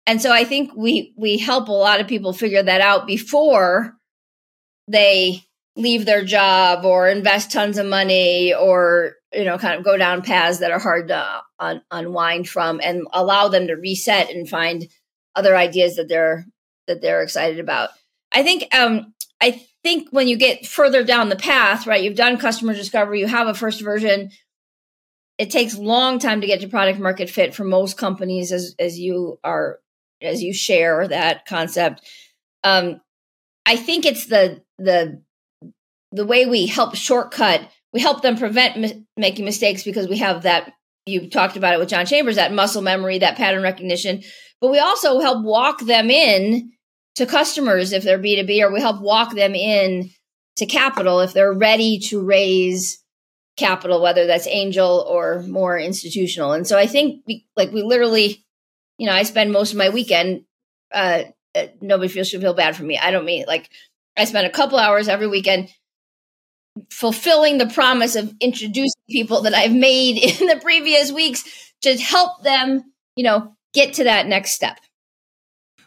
And 0.05 0.21
so 0.21 0.31
I 0.31 0.45
think 0.45 0.71
we 0.75 1.13
we 1.17 1.37
help 1.37 1.67
a 1.67 1.73
lot 1.73 1.99
of 1.99 2.07
people 2.07 2.31
figure 2.31 2.63
that 2.63 2.81
out 2.81 3.07
before 3.07 3.95
they 4.87 5.43
leave 5.75 6.05
their 6.05 6.23
job 6.23 6.85
or 6.85 7.07
invest 7.07 7.51
tons 7.51 7.77
of 7.77 7.85
money 7.85 8.53
or 8.53 9.13
you 9.33 9.45
know 9.45 9.57
kind 9.57 9.77
of 9.77 9.85
go 9.85 9.97
down 9.97 10.21
paths 10.21 10.59
that 10.59 10.71
are 10.71 10.79
hard 10.79 11.07
to 11.07 11.41
un- 11.59 11.81
unwind 11.91 12.47
from 12.47 12.79
and 12.83 13.07
allow 13.13 13.47
them 13.47 13.67
to 13.67 13.73
reset 13.73 14.29
and 14.29 14.49
find 14.49 14.87
other 15.35 15.55
ideas 15.55 15.95
that 15.95 16.09
they're 16.09 16.45
that 16.87 17.01
they're 17.01 17.23
excited 17.23 17.59
about. 17.59 17.89
I 18.31 18.43
think 18.43 18.73
um 18.75 19.13
I 19.39 19.65
think 19.83 20.09
when 20.11 20.27
you 20.27 20.37
get 20.37 20.67
further 20.67 21.03
down 21.03 21.29
the 21.29 21.35
path, 21.35 21.87
right, 21.87 22.03
you've 22.03 22.15
done 22.15 22.37
customer 22.37 22.73
discovery, 22.73 23.19
you 23.19 23.27
have 23.27 23.47
a 23.47 23.53
first 23.53 23.81
version, 23.81 24.29
it 25.41 25.50
takes 25.50 25.75
long 25.75 26.19
time 26.19 26.41
to 26.41 26.45
get 26.45 26.62
to 26.62 26.67
product 26.67 27.00
market 27.00 27.27
fit 27.27 27.55
for 27.55 27.63
most 27.63 27.98
companies 27.98 28.51
as 28.51 28.75
as 28.77 29.00
you 29.00 29.39
are 29.43 29.79
as 30.21 30.43
you 30.43 30.53
share 30.53 31.07
that 31.07 31.48
concept. 31.48 32.07
Um, 32.63 33.01
i 33.65 33.75
think 33.75 34.05
it's 34.05 34.27
the 34.27 34.62
the 34.77 35.21
the 36.12 36.25
way 36.25 36.45
we 36.45 36.67
help 36.67 36.95
shortcut 36.95 37.67
we 37.91 38.01
help 38.01 38.21
them 38.21 38.38
prevent 38.38 38.77
mi- 38.77 39.05
making 39.17 39.45
mistakes 39.45 39.83
because 39.83 40.07
we 40.07 40.17
have 40.17 40.43
that 40.43 40.74
you 41.07 41.27
talked 41.27 41.57
about 41.57 41.74
it 41.74 41.79
with 41.79 41.89
john 41.89 42.05
chambers 42.05 42.36
that 42.36 42.53
muscle 42.53 42.83
memory 42.83 43.17
that 43.17 43.36
pattern 43.36 43.63
recognition 43.63 44.21
but 44.62 44.71
we 44.71 44.77
also 44.77 45.19
help 45.19 45.43
walk 45.43 45.79
them 45.79 46.12
in 46.12 46.71
to 47.15 47.25
customers 47.25 47.93
if 47.93 48.03
they're 48.03 48.19
b2b 48.19 48.62
or 48.62 48.71
we 48.71 48.79
help 48.79 49.01
walk 49.01 49.33
them 49.33 49.55
in 49.55 50.10
to 50.55 50.65
capital 50.67 51.19
if 51.19 51.33
they're 51.33 51.53
ready 51.53 51.98
to 51.98 52.21
raise 52.21 53.01
capital, 53.61 54.01
whether 54.01 54.27
that's 54.27 54.47
angel 54.47 55.05
or 55.07 55.43
more 55.43 55.77
institutional. 55.79 56.51
And 56.51 56.67
so 56.67 56.77
I 56.77 56.87
think 56.87 57.23
we, 57.27 57.45
like 57.55 57.71
we 57.71 57.83
literally, 57.83 58.43
you 58.97 59.07
know, 59.07 59.13
I 59.13 59.23
spend 59.23 59.51
most 59.51 59.71
of 59.71 59.77
my 59.77 59.89
weekend. 59.89 60.43
Uh, 60.93 61.23
uh, 61.55 61.67
nobody 61.81 62.09
feels 62.09 62.27
should 62.27 62.41
feel 62.41 62.53
bad 62.53 62.75
for 62.75 62.83
me. 62.83 62.97
I 62.97 63.11
don't 63.11 63.25
mean 63.25 63.45
like 63.47 63.69
I 64.17 64.25
spend 64.25 64.47
a 64.47 64.51
couple 64.51 64.77
hours 64.77 65.07
every 65.07 65.27
weekend 65.27 65.69
fulfilling 66.89 67.57
the 67.57 67.67
promise 67.67 68.15
of 68.15 68.33
introducing 68.39 69.01
people 69.09 69.41
that 69.41 69.53
I've 69.53 69.73
made 69.73 70.17
in 70.41 70.47
the 70.47 70.59
previous 70.61 71.11
weeks 71.11 71.43
to 71.81 71.97
help 71.97 72.43
them, 72.43 72.83
you 73.15 73.23
know, 73.23 73.55
get 73.73 73.93
to 73.93 74.05
that 74.05 74.27
next 74.27 74.51
step. 74.51 74.77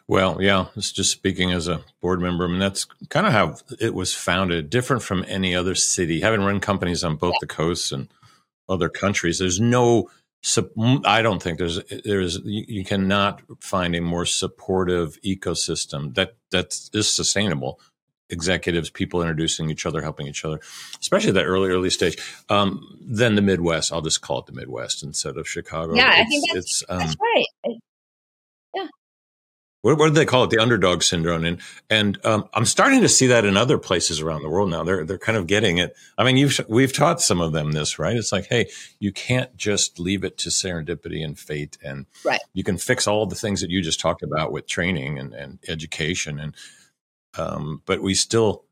Well, 0.07 0.43
yeah, 0.43 0.67
it's 0.77 0.93
just 0.93 1.13
speaking 1.13 1.51
as 1.53 1.67
a 1.67 1.83
board 2.03 2.21
member. 2.21 2.45
I 2.45 2.49
mean, 2.49 2.59
that's 2.59 2.85
kind 3.09 3.27
of 3.27 3.33
how 3.33 3.57
it 3.81 3.95
was 3.95 4.15
founded, 4.15 4.69
different 4.69 5.03
from 5.03 5.25
any 5.29 5.55
other 5.55 5.75
city. 5.75 6.21
Having 6.21 6.43
run 6.43 6.61
companies 6.61 7.03
on 7.03 7.17
both 7.17 7.35
the 7.41 7.47
coasts 7.47 7.91
and 7.91 8.09
other 8.69 8.89
countries, 8.89 9.39
there's 9.39 9.61
no. 9.61 10.11
I 11.07 11.23
don't 11.23 11.43
think 11.43 11.59
there's 11.59 11.81
there's 12.05 12.39
you 12.45 12.85
cannot 12.85 13.41
find 13.61 13.97
a 13.97 14.03
more 14.03 14.27
supportive 14.27 15.19
ecosystem 15.23 16.15
that 16.17 16.37
that 16.51 16.79
is 16.93 17.09
sustainable. 17.09 17.81
Executives, 18.31 18.91
people 18.91 19.23
introducing 19.23 19.71
each 19.71 19.87
other, 19.87 20.03
helping 20.03 20.27
each 20.27 20.45
other, 20.45 20.61
especially 21.01 21.33
that 21.33 21.45
early 21.45 21.71
early 21.71 21.89
stage. 21.89 22.19
Um, 22.51 22.99
then 23.01 23.37
the 23.37 23.43
Midwest, 23.43 23.93
I'll 23.93 24.03
just 24.03 24.21
call 24.21 24.41
it 24.41 24.47
the 24.47 24.53
Midwest 24.53 25.03
instead 25.03 25.39
of 25.39 25.49
Chicago. 25.49 25.95
Yeah, 25.95 26.11
it's, 26.13 26.21
I 26.21 26.25
think 26.25 26.53
that's, 26.53 26.85
um, 26.89 26.99
that's 26.99 27.17
right 27.21 27.79
what, 29.85 29.99
what 29.99 30.09
do 30.09 30.15
they 30.15 30.25
call 30.25 30.45
it? 30.45 30.51
The 30.51 30.63
underdog 30.63 31.03
syndrome. 31.03 31.45
And 31.45 31.61
and 31.91 32.19
um, 32.25 32.49
I'm 32.55 32.65
starting 32.65 33.03
to 33.03 33.09
see 33.09 33.27
that 33.27 33.45
in 33.45 33.55
other 33.55 33.77
places 33.77 34.19
around 34.19 34.41
the 34.41 34.49
world 34.49 34.71
now. 34.71 34.83
They're 34.83 35.05
they're 35.05 35.19
kind 35.19 35.37
of 35.37 35.47
getting 35.47 35.77
it. 35.77 35.95
I 36.17 36.25
mean, 36.25 36.39
you've 36.39 36.59
we've 36.71 36.93
taught 36.93 37.21
some 37.21 37.43
of 37.43 37.53
them 37.53 37.73
this, 37.73 37.99
right? 37.99 38.17
It's 38.17 38.33
like, 38.33 38.47
hey, 38.47 38.71
you 38.99 39.13
can't 39.13 39.55
just 39.59 40.01
leave 40.01 40.25
it 40.25 40.39
to 40.39 40.49
serendipity 40.49 41.23
and 41.23 41.39
fate, 41.39 41.77
and 41.85 42.07
right. 42.25 42.41
you 42.55 42.65
can 42.65 42.79
fix 42.79 43.07
all 43.07 43.27
the 43.27 43.35
things 43.35 43.61
that 43.61 43.69
you 43.69 43.83
just 43.83 44.01
talked 44.01 44.23
about 44.23 44.53
with 44.53 44.67
training 44.67 45.19
and, 45.19 45.35
and 45.35 45.59
education, 45.69 46.41
and 46.41 46.55
um, 47.37 47.83
but 47.85 48.01
we 48.01 48.15
still 48.15 48.65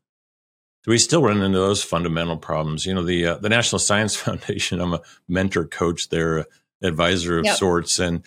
we 0.87 0.97
still 0.97 1.21
run 1.21 1.43
into 1.43 1.59
those 1.59 1.83
fundamental 1.83 2.37
problems. 2.37 2.87
You 2.87 2.95
know, 2.95 3.03
the 3.03 3.27
uh, 3.27 3.37
the 3.37 3.49
National 3.49 3.77
Science 3.77 4.15
Foundation. 4.23 4.81
I'm 4.81 4.95
a 4.95 5.01
mentor 5.27 5.65
coach 5.65 6.09
there, 6.09 6.47
advisor 6.81 7.37
of 7.37 7.45
yep. 7.45 7.55
sorts, 7.55 7.99
and 7.99 8.23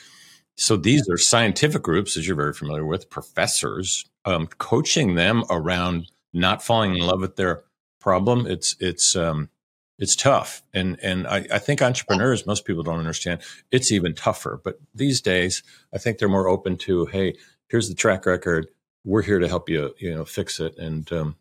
so 0.56 0.76
these 0.76 1.08
are 1.08 1.18
scientific 1.18 1.82
groups, 1.82 2.16
as 2.16 2.26
you're 2.26 2.36
very 2.36 2.54
familiar 2.54 2.86
with, 2.86 3.10
professors, 3.10 4.06
um, 4.24 4.46
coaching 4.46 5.14
them 5.14 5.44
around 5.50 6.10
not 6.32 6.62
falling 6.62 6.94
in 6.94 7.00
love 7.00 7.20
with 7.20 7.36
their 7.36 7.64
problem. 8.00 8.46
It's 8.46 8.74
it's 8.80 9.14
um, 9.16 9.50
it's 9.98 10.16
tough, 10.16 10.62
and 10.72 10.98
and 11.02 11.26
I, 11.26 11.46
I 11.52 11.58
think 11.58 11.82
entrepreneurs, 11.82 12.46
most 12.46 12.64
people 12.64 12.82
don't 12.82 12.98
understand, 12.98 13.42
it's 13.70 13.92
even 13.92 14.14
tougher. 14.14 14.60
But 14.62 14.78
these 14.94 15.20
days, 15.20 15.62
I 15.92 15.98
think 15.98 16.18
they're 16.18 16.28
more 16.28 16.48
open 16.48 16.76
to, 16.78 17.06
hey, 17.06 17.36
here's 17.68 17.88
the 17.88 17.94
track 17.94 18.24
record. 18.24 18.68
We're 19.04 19.22
here 19.22 19.38
to 19.38 19.48
help 19.48 19.68
you, 19.68 19.94
you 19.98 20.14
know, 20.14 20.24
fix 20.24 20.58
it. 20.58 20.76
And 20.78 21.10
um, 21.12 21.36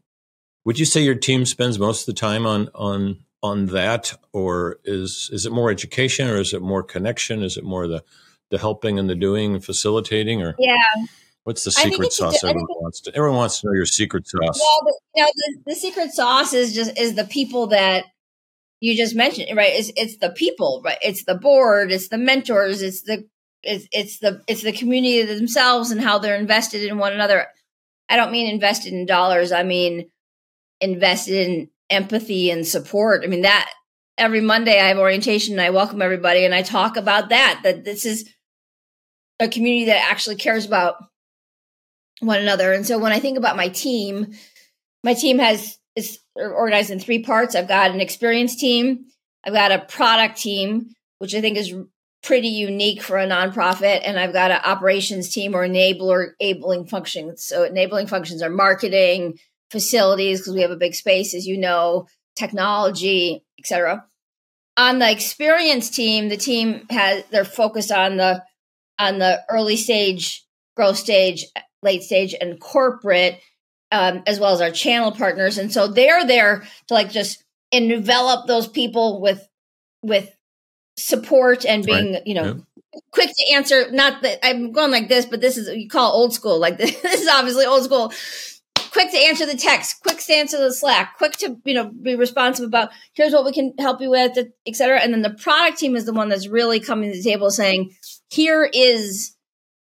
would 0.65 0.77
you 0.77 0.85
say 0.85 1.01
your 1.01 1.15
team 1.15 1.45
spends 1.45 1.79
most 1.79 2.01
of 2.01 2.13
the 2.13 2.19
time 2.19 2.45
on 2.45 2.69
on 2.75 3.19
on 3.41 3.67
that, 3.67 4.17
or 4.33 4.79
is 4.83 5.29
is 5.31 5.45
it 5.45 5.53
more 5.53 5.71
education, 5.71 6.27
or 6.27 6.37
is 6.37 6.53
it 6.53 6.61
more 6.61 6.83
connection? 6.83 7.43
Is 7.43 7.55
it 7.55 7.63
more 7.63 7.87
the 7.87 8.03
the 8.55 8.61
helping 8.61 8.97
and 8.97 9.09
the 9.09 9.15
doing 9.15 9.53
and 9.53 9.65
facilitating 9.65 10.41
or 10.41 10.55
yeah. 10.57 10.75
what's 11.43 11.65
the 11.65 11.71
secret 11.71 12.13
sauce 12.13 12.41
everyone 12.41 12.65
wants 12.79 13.01
to 13.01 13.13
everyone 13.13 13.37
wants 13.37 13.59
to 13.59 13.67
know 13.67 13.73
your 13.73 13.85
secret 13.85 14.25
sauce? 14.25 14.57
Well 14.57 14.79
the, 14.85 14.99
you 15.15 15.23
know, 15.23 15.29
the, 15.35 15.73
the 15.73 15.75
secret 15.75 16.11
sauce 16.11 16.53
is 16.53 16.73
just 16.73 16.97
is 16.97 17.15
the 17.15 17.25
people 17.25 17.67
that 17.67 18.05
you 18.79 18.95
just 18.95 19.13
mentioned 19.13 19.49
right? 19.57 19.73
It's, 19.73 19.91
it's 19.97 20.17
the 20.17 20.29
people 20.29 20.81
right? 20.85 20.97
It's 21.01 21.25
the 21.25 21.35
board 21.35 21.91
it's 21.91 22.07
the 22.07 22.17
mentors 22.17 22.81
it's 22.81 23.01
the 23.01 23.27
it's, 23.61 23.87
it's 23.91 24.19
the 24.19 24.41
it's 24.47 24.61
the 24.61 24.71
community 24.71 25.23
themselves 25.23 25.91
and 25.91 25.99
how 25.99 26.17
they're 26.17 26.37
invested 26.37 26.83
in 26.83 26.97
one 26.97 27.11
another. 27.11 27.47
I 28.07 28.15
don't 28.15 28.31
mean 28.31 28.47
invested 28.47 28.93
in 28.93 29.05
dollars 29.05 29.51
i 29.51 29.63
mean 29.63 30.09
invested 30.79 31.45
in 31.47 31.69
empathy 31.89 32.51
and 32.51 32.65
support. 32.65 33.23
I 33.25 33.27
mean 33.27 33.41
that 33.41 33.69
every 34.17 34.41
monday 34.41 34.79
i 34.79 34.87
have 34.87 34.97
orientation 34.97 35.55
and 35.55 35.61
i 35.61 35.69
welcome 35.69 36.01
everybody 36.01 36.45
and 36.45 36.55
i 36.55 36.61
talk 36.61 36.95
about 36.95 37.29
that 37.29 37.59
that 37.63 37.83
this 37.83 38.05
is 38.05 38.29
a 39.39 39.47
community 39.47 39.85
that 39.85 40.09
actually 40.09 40.35
cares 40.35 40.65
about 40.65 40.95
one 42.19 42.39
another. 42.39 42.73
And 42.73 42.85
so 42.85 42.97
when 42.97 43.11
I 43.11 43.19
think 43.19 43.37
about 43.37 43.57
my 43.57 43.67
team, 43.69 44.33
my 45.03 45.13
team 45.13 45.39
has 45.39 45.77
is 45.95 46.19
organized 46.35 46.89
in 46.89 46.99
three 46.99 47.23
parts. 47.23 47.55
I've 47.55 47.67
got 47.67 47.91
an 47.91 48.01
experience 48.01 48.55
team, 48.55 49.05
I've 49.45 49.53
got 49.53 49.71
a 49.71 49.79
product 49.79 50.37
team, 50.37 50.89
which 51.19 51.33
I 51.33 51.41
think 51.41 51.57
is 51.57 51.73
pretty 52.23 52.47
unique 52.47 53.01
for 53.01 53.17
a 53.17 53.27
nonprofit, 53.27 54.01
and 54.03 54.19
I've 54.19 54.33
got 54.33 54.51
an 54.51 54.61
operations 54.65 55.31
team 55.31 55.55
or 55.55 55.65
enabler 55.65 56.31
enabling 56.39 56.87
functions. 56.87 57.45
So 57.45 57.63
enabling 57.63 58.07
functions 58.07 58.41
are 58.41 58.49
marketing, 58.49 59.37
facilities 59.69 60.39
because 60.39 60.55
we 60.55 60.61
have 60.61 60.71
a 60.71 60.75
big 60.75 60.95
space, 60.95 61.33
as 61.33 61.45
you 61.45 61.57
know, 61.57 62.07
technology, 62.35 63.43
etc. 63.59 64.05
On 64.77 64.99
the 64.99 65.09
experience 65.09 65.89
team, 65.89 66.29
the 66.29 66.37
team 66.37 66.87
has 66.89 67.23
they're 67.29 67.45
focused 67.45 67.91
on 67.91 68.17
the 68.17 68.43
on 68.99 69.19
the 69.19 69.43
early 69.49 69.77
stage, 69.77 70.45
growth 70.75 70.97
stage, 70.97 71.45
late 71.81 72.03
stage, 72.03 72.35
and 72.39 72.59
corporate, 72.59 73.39
um, 73.91 74.23
as 74.25 74.39
well 74.39 74.53
as 74.53 74.61
our 74.61 74.71
channel 74.71 75.11
partners. 75.11 75.57
And 75.57 75.71
so 75.71 75.87
they're 75.87 76.25
there 76.25 76.67
to 76.87 76.93
like 76.93 77.11
just 77.11 77.43
envelop 77.71 78.47
those 78.47 78.67
people 78.67 79.21
with 79.21 79.47
with 80.01 80.29
support 80.97 81.65
and 81.65 81.85
being, 81.85 82.13
right. 82.13 82.27
you 82.27 82.35
know, 82.35 82.45
yep. 82.45 82.57
quick 83.11 83.29
to 83.35 83.53
answer. 83.53 83.91
Not 83.91 84.21
that 84.21 84.45
I'm 84.45 84.71
going 84.71 84.91
like 84.91 85.09
this, 85.09 85.25
but 85.25 85.41
this 85.41 85.57
is 85.57 85.69
you 85.75 85.89
call 85.89 86.13
old 86.13 86.33
school. 86.33 86.59
Like 86.59 86.77
this, 86.77 86.99
this 87.01 87.21
is 87.21 87.27
obviously 87.27 87.65
old 87.65 87.83
school 87.83 88.11
quick 88.95 89.11
to 89.11 89.17
answer 89.17 89.45
the 89.45 89.57
text, 89.57 90.01
quick 90.03 90.19
to 90.19 90.33
answer 90.33 90.57
the 90.57 90.71
Slack, 90.71 91.17
quick 91.17 91.33
to 91.33 91.57
you 91.65 91.73
know 91.73 91.89
be 91.89 92.15
responsive 92.15 92.65
about 92.65 92.91
here's 93.11 93.33
what 93.33 93.43
we 93.43 93.51
can 93.51 93.73
help 93.77 93.99
you 93.99 94.09
with, 94.09 94.37
etc. 94.65 95.01
And 95.01 95.13
then 95.13 95.21
the 95.21 95.31
product 95.31 95.77
team 95.77 95.97
is 95.97 96.05
the 96.05 96.13
one 96.13 96.29
that's 96.29 96.47
really 96.47 96.79
coming 96.79 97.11
to 97.11 97.17
the 97.17 97.23
table 97.23 97.51
saying, 97.51 97.93
here 98.29 98.63
is 98.71 99.35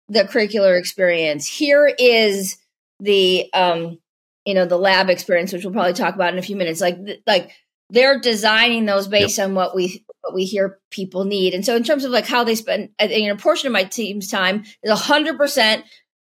the 0.09 0.25
curricular 0.25 0.79
experience, 0.79 1.47
here 1.47 1.87
is 1.99 2.57
the 3.01 3.51
um, 3.53 3.99
you 4.45 4.55
know 4.55 4.67
the 4.67 4.79
lab 4.79 5.11
experience, 5.11 5.53
which 5.53 5.65
we'll 5.65 5.73
probably 5.73 5.93
talk 5.93 6.15
about 6.15 6.33
in 6.33 6.39
a 6.39 6.43
few 6.43 6.57
minutes. 6.57 6.81
Like 6.81 6.99
like 7.27 7.51
they're 7.91 8.21
designing 8.21 8.85
those 8.85 9.09
based 9.09 9.39
yep. 9.39 9.49
on 9.49 9.55
what 9.55 9.75
we 9.75 10.05
what 10.21 10.35
we 10.35 10.45
hear 10.45 10.79
people 10.91 11.25
need. 11.25 11.55
And 11.55 11.65
so 11.65 11.77
in 11.77 11.85
terms 11.85 12.05
of 12.05 12.11
like 12.11 12.27
how 12.27 12.45
they 12.45 12.55
spend, 12.55 12.91
you 13.01 13.29
know, 13.29 13.35
a 13.35 13.39
portion 13.39 13.69
of 13.69 13.73
my 13.73 13.85
team's 13.85 14.29
time 14.29 14.65
is 14.83 15.01
hundred 15.01 15.37
percent 15.37 15.85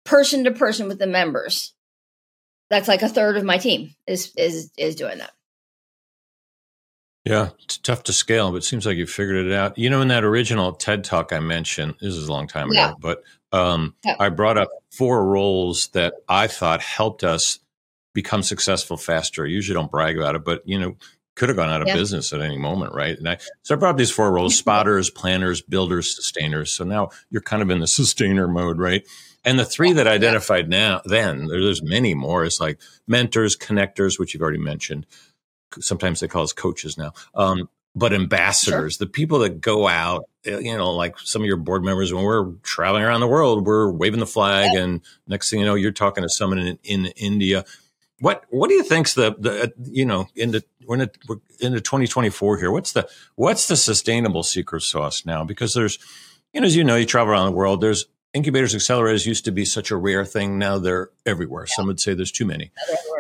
person 0.06 0.44
to 0.44 0.52
person 0.52 0.88
with 0.88 1.00
the 1.00 1.08
members 1.08 1.74
that's 2.70 2.88
like 2.88 3.02
a 3.02 3.10
third 3.10 3.38
of 3.38 3.44
my 3.44 3.58
team 3.58 3.96
is 4.08 4.32
is 4.38 4.72
is 4.78 4.96
doing 4.96 5.18
that. 5.18 5.32
Yeah, 7.30 7.50
it's 7.64 7.78
tough 7.78 8.04
to 8.04 8.14
scale, 8.14 8.52
but 8.52 8.58
it 8.58 8.64
seems 8.64 8.86
like 8.86 8.98
you 8.98 9.06
figured 9.06 9.46
it 9.46 9.54
out. 9.54 9.78
You 9.78 9.90
know, 9.90 10.02
in 10.02 10.08
that 10.08 10.24
original 10.24 10.74
TED 10.74 11.04
talk 11.04 11.32
I 11.32 11.40
mentioned, 11.40 11.96
this 12.02 12.16
is 12.16 12.28
a 12.28 12.32
long 12.32 12.48
time 12.48 12.70
yeah. 12.72 12.90
ago, 12.90 12.98
but 13.00 13.24
um, 13.52 13.96
yeah. 14.04 14.16
I 14.20 14.30
brought 14.30 14.58
up 14.58 14.70
four 14.92 15.26
roles 15.26 15.90
that 15.90 16.16
I 16.28 16.48
thought 16.48 16.82
helped 16.82 17.24
us 17.24 17.60
become 18.14 18.42
successful 18.42 18.98
faster. 18.98 19.46
I 19.46 19.50
usually 19.50 19.76
don't 19.76 19.92
brag 19.92 20.18
about 20.18 20.36
it, 20.36 20.44
but 20.44 20.68
you 20.68 20.80
know, 20.80 20.98
could 21.36 21.50
have 21.50 21.56
gone 21.56 21.70
out 21.70 21.82
of 21.82 21.88
yeah. 21.88 21.96
business 21.96 22.34
at 22.34 22.42
any 22.42 22.58
moment, 22.58 22.94
right? 22.94 23.18
And 23.18 23.30
I 23.30 23.38
so 23.62 23.76
I 23.76 23.78
brought 23.78 23.92
up 23.92 23.98
these 23.98 24.12
four 24.12 24.32
roles: 24.32 24.58
spotters, 24.58 25.10
planners, 25.10 25.62
builders, 25.62 26.16
sustainers. 26.16 26.72
So 26.72 26.84
now 26.84 27.10
you're 27.30 27.42
kind 27.42 27.62
of 27.62 27.70
in 27.70 27.80
the 27.80 27.88
sustainer 27.88 28.48
mode, 28.48 28.80
right? 28.80 29.08
And 29.46 29.58
the 29.58 29.66
three 29.66 29.94
that 29.94 30.08
I 30.08 30.14
identified 30.14 30.68
now, 30.68 31.02
then 31.06 31.48
there's 31.48 31.82
many 31.82 32.14
more. 32.14 32.44
It's 32.44 32.60
like 32.60 32.80
mentors, 33.08 33.56
connectors, 33.56 34.20
which 34.20 34.34
you've 34.34 34.42
already 34.44 34.60
mentioned. 34.60 35.06
Sometimes 35.80 36.20
they 36.20 36.28
call 36.28 36.44
us 36.44 36.54
coaches 36.54 36.98
now. 36.98 37.14
Um, 37.36 37.70
but 37.96 38.14
ambassadors, 38.14 38.96
sure. 38.96 39.06
the 39.06 39.12
people 39.12 39.40
that 39.40 39.62
go 39.62 39.88
out, 39.88 40.26
eh, 40.46 40.60
you 40.60 40.78
know, 40.78 40.92
like 40.92 41.18
some 41.20 41.42
of 41.42 41.48
your 41.48 41.58
board 41.58 41.84
members, 41.84 42.14
when 42.14 42.24
we're 42.24 42.52
traveling 42.64 43.04
around 43.04 43.22
the 43.22 43.28
world, 43.28 43.66
we're 43.66 43.92
waving 43.92 44.20
the 44.20 44.28
flag, 44.28 44.72
yeah. 44.74 44.82
and 44.82 45.02
next 45.28 45.50
thing 45.50 45.60
you 45.60 45.66
know, 45.66 45.76
you're 45.76 45.92
talking 45.92 46.24
to 46.24 46.30
someone 46.30 46.60
in, 46.60 46.80
in 46.84 47.06
India. 47.18 47.66
What 48.20 48.46
What 48.50 48.70
do 48.70 48.76
you 48.76 48.84
think's 48.84 49.14
the 49.16 49.36
the 49.40 49.74
you 49.92 50.06
know 50.06 50.28
into 50.36 50.64
we're 50.86 51.00
in 51.00 51.10
we're 51.28 51.38
into 51.60 51.82
2024 51.82 52.58
here? 52.58 52.72
What's 52.72 52.92
the 52.92 53.10
what's 53.36 53.68
the 53.68 53.76
sustainable 53.76 54.44
secret 54.44 54.82
sauce 54.82 55.26
now? 55.26 55.44
Because 55.44 55.74
there's 55.74 55.98
you 56.54 56.62
know, 56.62 56.68
as 56.68 56.76
you 56.76 56.84
know, 56.84 56.96
you 56.96 57.06
travel 57.06 57.34
around 57.34 57.46
the 57.46 57.58
world. 57.58 57.82
There's 57.82 58.06
incubators, 58.34 58.76
accelerators 58.76 59.26
used 59.26 59.46
to 59.46 59.52
be 59.52 59.66
such 59.66 59.92
a 59.92 59.98
rare 59.98 60.26
thing. 60.26 60.58
Now 60.58 60.78
they're 60.78 61.10
everywhere. 61.26 61.66
Yeah. 61.68 61.76
Some 61.76 61.88
would 61.88 62.00
say 62.00 62.14
there's 62.14 62.32
too 62.32 62.46
many. 62.46 62.72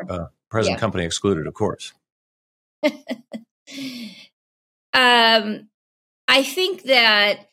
Uh, 0.07 0.27
present 0.49 0.75
yeah. 0.75 0.79
company 0.79 1.05
excluded, 1.05 1.47
of 1.47 1.53
course. 1.53 1.93
um, 4.93 5.69
I 6.27 6.43
think 6.43 6.83
that, 6.83 7.49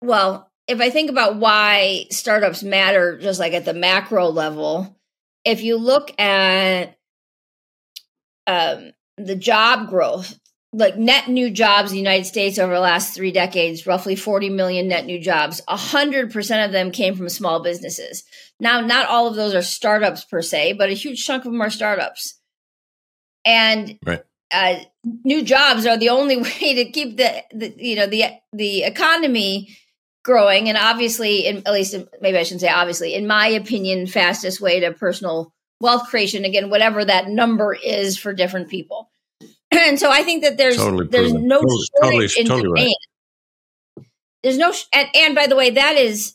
well, 0.00 0.50
if 0.68 0.80
I 0.80 0.90
think 0.90 1.10
about 1.10 1.36
why 1.36 2.06
startups 2.10 2.62
matter, 2.62 3.18
just 3.18 3.40
like 3.40 3.52
at 3.52 3.64
the 3.64 3.74
macro 3.74 4.28
level, 4.28 4.96
if 5.44 5.62
you 5.62 5.76
look 5.76 6.18
at 6.20 6.96
um, 8.46 8.92
the 9.16 9.36
job 9.36 9.88
growth 9.88 10.38
like 10.72 10.96
net 10.96 11.28
new 11.28 11.50
jobs 11.50 11.90
in 11.90 11.96
the 11.96 12.02
United 12.02 12.24
States 12.24 12.58
over 12.58 12.72
the 12.72 12.80
last 12.80 13.14
three 13.14 13.30
decades, 13.30 13.86
roughly 13.86 14.16
40 14.16 14.48
million 14.48 14.88
net 14.88 15.04
new 15.04 15.20
jobs. 15.20 15.60
100% 15.68 16.64
of 16.64 16.72
them 16.72 16.90
came 16.90 17.14
from 17.14 17.28
small 17.28 17.62
businesses. 17.62 18.24
Now, 18.58 18.80
not 18.80 19.06
all 19.06 19.26
of 19.26 19.34
those 19.34 19.54
are 19.54 19.62
startups 19.62 20.24
per 20.24 20.40
se, 20.40 20.74
but 20.74 20.88
a 20.88 20.94
huge 20.94 21.24
chunk 21.24 21.44
of 21.44 21.52
them 21.52 21.60
are 21.60 21.70
startups. 21.70 22.40
And 23.44 23.98
right. 24.04 24.22
uh, 24.52 24.76
new 25.24 25.42
jobs 25.42 25.86
are 25.86 25.96
the 25.96 26.10
only 26.10 26.36
way 26.42 26.74
to 26.74 26.90
keep 26.90 27.16
the, 27.16 27.42
the, 27.52 27.74
you 27.76 27.96
know 27.96 28.06
the 28.06 28.24
the 28.52 28.84
economy 28.84 29.76
growing 30.24 30.68
and 30.68 30.78
obviously 30.78 31.46
in 31.46 31.58
at 31.66 31.72
least 31.72 31.96
maybe 32.20 32.38
i 32.38 32.42
shouldn't 32.42 32.60
say 32.60 32.68
obviously 32.68 33.14
in 33.14 33.26
my 33.26 33.48
opinion 33.48 34.06
fastest 34.06 34.60
way 34.60 34.78
to 34.78 34.92
personal 34.92 35.52
wealth 35.80 36.08
creation 36.08 36.44
again 36.44 36.70
whatever 36.70 37.04
that 37.04 37.26
number 37.26 37.74
is 37.74 38.16
for 38.16 38.32
different 38.32 38.68
people 38.68 39.10
and 39.72 39.98
so 39.98 40.10
i 40.10 40.22
think 40.22 40.44
that 40.44 40.56
there's 40.56 40.76
totally 40.76 41.08
there's 41.08 41.32
no 41.32 41.60
totally, 41.60 42.28
shortage 42.28 42.46
totally, 42.46 42.60
in 42.60 42.62
demand 42.62 42.96
right. 43.98 44.06
there's 44.44 44.58
no 44.58 44.70
sh- 44.70 44.84
and, 44.94 45.08
and 45.16 45.34
by 45.34 45.48
the 45.48 45.56
way 45.56 45.70
that 45.70 45.96
is 45.96 46.34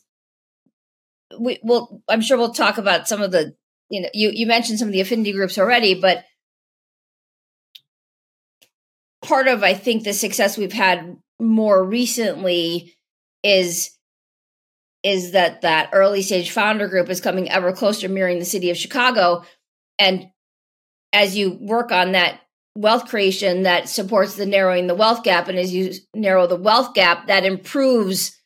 we 1.39 1.57
will 1.63 2.03
i'm 2.09 2.21
sure 2.21 2.37
we'll 2.37 2.53
talk 2.53 2.77
about 2.77 3.07
some 3.07 3.21
of 3.21 3.31
the 3.31 3.55
you 3.89 4.01
know 4.01 4.09
you 4.13 4.31
you 4.33 4.45
mentioned 4.45 4.79
some 4.79 4.89
of 4.89 4.93
the 4.93 5.01
affinity 5.01 5.31
groups 5.31 5.57
already 5.57 5.93
but 5.93 6.25
part 9.27 9.47
of 9.47 9.63
i 9.63 9.73
think 9.73 10.03
the 10.03 10.13
success 10.13 10.57
we've 10.57 10.73
had 10.73 11.17
more 11.39 11.83
recently 11.83 12.95
is 13.43 13.97
is 15.03 15.31
that 15.31 15.61
that 15.61 15.89
early 15.93 16.21
stage 16.21 16.51
founder 16.51 16.87
group 16.87 17.09
is 17.09 17.21
coming 17.21 17.49
ever 17.49 17.71
closer 17.71 18.09
mirroring 18.09 18.39
the 18.39 18.45
city 18.45 18.69
of 18.69 18.77
Chicago. 18.77 19.43
And 19.97 20.27
as 21.13 21.37
you 21.37 21.57
work 21.61 21.91
on 21.91 22.11
that 22.11 22.41
wealth 22.75 23.07
creation 23.07 23.63
that 23.63 23.89
supports 23.89 24.35
the 24.35 24.45
narrowing 24.45 24.87
the 24.87 24.95
wealth 24.95 25.23
gap 25.23 25.47
and 25.47 25.57
as 25.57 25.73
you 25.73 25.93
narrow 26.13 26.45
the 26.45 26.55
wealth 26.55 26.93
gap 26.93 27.27
that 27.27 27.45
improves 27.45 28.37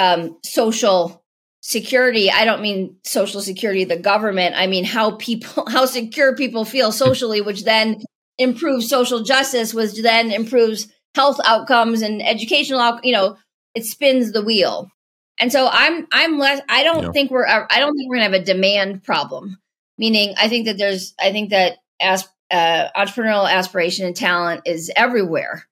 um, 0.00 0.38
social 0.42 1.24
security. 1.60 2.30
I 2.30 2.44
don't 2.44 2.62
mean 2.62 2.96
social 3.04 3.40
security 3.40 3.84
the 3.84 3.96
government. 3.96 4.54
I 4.56 4.66
mean 4.66 4.84
how 4.84 5.12
people 5.12 5.64
how 5.68 5.86
secure 5.86 6.34
people 6.34 6.64
feel 6.64 6.90
socially 6.90 7.40
which 7.40 7.64
then 7.64 8.02
improves 8.38 8.88
social 8.88 9.22
justice 9.22 9.72
which 9.72 10.00
then 10.02 10.32
improves 10.32 10.88
health 11.14 11.38
outcomes 11.44 12.02
and 12.02 12.20
educational 12.26 12.98
you 13.02 13.12
know 13.12 13.36
it 13.74 13.84
spins 13.84 14.32
the 14.32 14.42
wheel. 14.42 14.90
And 15.38 15.50
so 15.50 15.68
I'm 15.70 16.06
I'm 16.12 16.38
less 16.38 16.62
I 16.68 16.84
don't 16.84 17.04
yeah. 17.04 17.12
think 17.12 17.30
we're 17.30 17.46
I 17.46 17.80
don't 17.80 17.96
think 17.96 18.08
we're 18.08 18.16
going 18.16 18.30
to 18.30 18.36
have 18.36 18.42
a 18.42 18.44
demand 18.44 19.02
problem. 19.02 19.58
Meaning 19.98 20.34
I 20.38 20.48
think 20.48 20.66
that 20.66 20.78
there's 20.78 21.14
I 21.20 21.32
think 21.32 21.50
that 21.50 21.78
as 22.00 22.28
uh, 22.50 22.88
entrepreneurial 22.96 23.50
aspiration 23.50 24.06
and 24.06 24.16
talent 24.16 24.62
is 24.64 24.90
everywhere. 24.94 25.66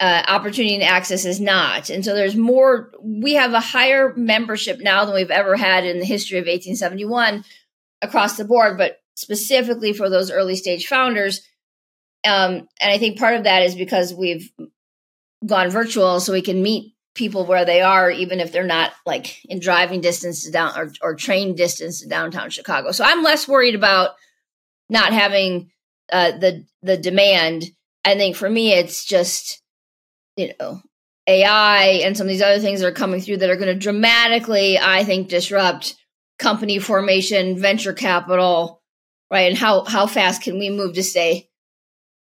Uh, 0.00 0.22
opportunity 0.26 0.74
and 0.74 0.82
access 0.82 1.24
is 1.24 1.40
not. 1.40 1.88
And 1.88 2.04
so 2.04 2.14
there's 2.14 2.36
more, 2.36 2.90
we 3.00 3.34
have 3.34 3.52
a 3.52 3.60
higher 3.60 4.12
membership 4.16 4.80
now 4.80 5.04
than 5.04 5.14
we've 5.14 5.30
ever 5.30 5.56
had 5.56 5.86
in 5.86 6.00
the 6.00 6.04
history 6.04 6.38
of 6.38 6.42
1871 6.42 7.44
across 8.02 8.36
the 8.36 8.44
board, 8.44 8.76
but 8.76 9.00
specifically 9.14 9.92
for 9.92 10.10
those 10.10 10.32
early 10.32 10.56
stage 10.56 10.88
founders. 10.88 11.42
Um, 12.24 12.68
and 12.80 12.90
I 12.92 12.98
think 12.98 13.18
part 13.18 13.36
of 13.36 13.44
that 13.44 13.62
is 13.62 13.74
because 13.74 14.14
we've 14.14 14.50
gone 15.44 15.70
virtual 15.70 16.20
so 16.20 16.32
we 16.32 16.42
can 16.42 16.62
meet 16.62 16.94
people 17.14 17.46
where 17.46 17.64
they 17.64 17.80
are, 17.80 18.10
even 18.10 18.40
if 18.40 18.50
they're 18.50 18.64
not 18.64 18.92
like 19.06 19.44
in 19.44 19.60
driving 19.60 20.00
distance 20.00 20.44
to 20.44 20.50
down 20.50 20.78
or, 20.78 20.92
or 21.00 21.14
train 21.14 21.54
distance 21.54 22.00
to 22.00 22.08
downtown 22.08 22.50
Chicago. 22.50 22.90
So 22.90 23.04
I'm 23.04 23.22
less 23.22 23.46
worried 23.46 23.74
about 23.74 24.10
not 24.88 25.12
having 25.12 25.70
uh, 26.12 26.32
the 26.32 26.64
the 26.82 26.96
demand. 26.96 27.64
I 28.04 28.16
think 28.16 28.36
for 28.36 28.50
me, 28.50 28.72
it's 28.72 29.04
just 29.04 29.62
you 30.36 30.52
know 30.58 30.82
AI 31.26 32.00
and 32.04 32.16
some 32.16 32.26
of 32.26 32.28
these 32.28 32.42
other 32.42 32.60
things 32.60 32.80
that 32.80 32.88
are 32.88 32.92
coming 32.92 33.20
through 33.20 33.38
that 33.38 33.50
are 33.50 33.56
going 33.56 33.72
to 33.72 33.78
dramatically, 33.78 34.78
I 34.78 35.04
think, 35.04 35.28
disrupt 35.28 35.94
company 36.38 36.78
formation, 36.78 37.58
venture 37.58 37.92
capital, 37.92 38.82
right? 39.30 39.48
And 39.48 39.56
how 39.56 39.84
how 39.84 40.06
fast 40.06 40.42
can 40.42 40.58
we 40.58 40.68
move 40.68 40.94
to 40.94 41.02
stay 41.02 41.48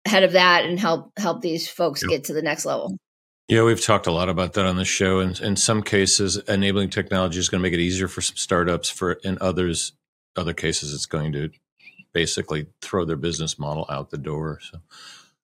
ahead 0.05 0.23
of 0.23 0.33
that 0.33 0.65
and 0.65 0.79
help 0.79 1.11
help 1.17 1.41
these 1.41 1.67
folks 1.67 2.01
yep. 2.03 2.09
get 2.09 2.23
to 2.25 2.33
the 2.33 2.41
next 2.41 2.65
level? 2.65 2.97
Yeah, 3.47 3.63
we've 3.63 3.83
talked 3.83 4.07
a 4.07 4.11
lot 4.11 4.29
about 4.29 4.53
that 4.53 4.65
on 4.65 4.75
the 4.75 4.85
show. 4.85 5.19
And 5.19 5.39
in 5.39 5.55
some 5.55 5.83
cases, 5.83 6.37
enabling 6.47 6.89
technology 6.89 7.37
is 7.37 7.47
going 7.47 7.59
to 7.59 7.63
make 7.63 7.77
it 7.77 7.81
easier 7.81 8.07
for 8.07 8.21
some 8.21 8.37
startups. 8.37 8.89
For 8.89 9.13
in 9.13 9.37
others, 9.39 9.93
other 10.35 10.53
cases, 10.53 10.93
it's 10.93 11.05
going 11.05 11.31
to 11.33 11.51
basically 12.11 12.67
throw 12.81 13.05
their 13.05 13.17
business 13.17 13.59
model 13.59 13.85
out 13.87 14.09
the 14.09 14.17
door. 14.17 14.59
So, 14.63 14.79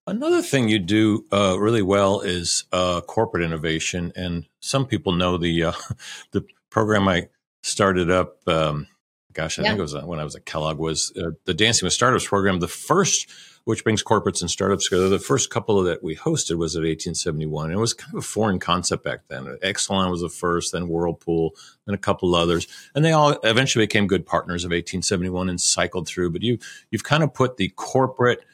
another 0.06 0.42
thing 0.42 0.68
you 0.68 0.80
do 0.80 1.26
uh, 1.32 1.56
really 1.60 1.82
well 1.82 2.20
is 2.20 2.64
uh, 2.72 3.02
corporate 3.02 3.44
innovation. 3.44 4.12
And 4.16 4.46
some 4.58 4.86
people 4.86 5.12
know 5.12 5.36
the 5.36 5.64
uh, 5.64 5.72
the 6.32 6.44
program 6.70 7.06
I 7.06 7.28
started 7.62 8.10
up. 8.10 8.36
Um, 8.48 8.88
gosh, 9.32 9.60
I 9.60 9.62
yeah. 9.62 9.68
think 9.68 9.78
it 9.78 9.82
was 9.82 9.94
uh, 9.94 10.02
when 10.02 10.18
I 10.18 10.24
was 10.24 10.34
at 10.34 10.44
Kellogg. 10.44 10.78
Was 10.78 11.12
uh, 11.16 11.30
the 11.44 11.54
Dancing 11.54 11.86
with 11.86 11.92
Startups 11.92 12.26
program 12.26 12.58
the 12.58 12.66
first? 12.66 13.30
Which 13.64 13.84
brings 13.84 14.02
corporates 14.02 14.40
and 14.40 14.50
startups 14.50 14.88
together. 14.88 15.08
The 15.08 15.18
first 15.18 15.50
couple 15.50 15.82
that 15.82 16.02
we 16.02 16.16
hosted 16.16 16.56
was 16.56 16.74
at 16.74 16.80
1871. 16.80 17.66
And 17.66 17.74
it 17.74 17.80
was 17.80 17.94
kind 17.94 18.14
of 18.14 18.18
a 18.18 18.26
foreign 18.26 18.58
concept 18.58 19.04
back 19.04 19.20
then. 19.28 19.44
Exelon 19.62 20.10
was 20.10 20.20
the 20.20 20.28
first, 20.28 20.72
then 20.72 20.88
Whirlpool, 20.88 21.54
then 21.86 21.94
a 21.94 21.98
couple 21.98 22.34
others. 22.34 22.66
And 22.94 23.04
they 23.04 23.12
all 23.12 23.38
eventually 23.44 23.84
became 23.84 24.06
good 24.06 24.26
partners 24.26 24.64
of 24.64 24.68
1871 24.70 25.48
and 25.48 25.60
cycled 25.60 26.08
through. 26.08 26.30
But 26.30 26.42
you, 26.42 26.58
you've 26.90 27.04
kind 27.04 27.22
of 27.22 27.34
put 27.34 27.56
the 27.56 27.68
corporate– 27.68 28.44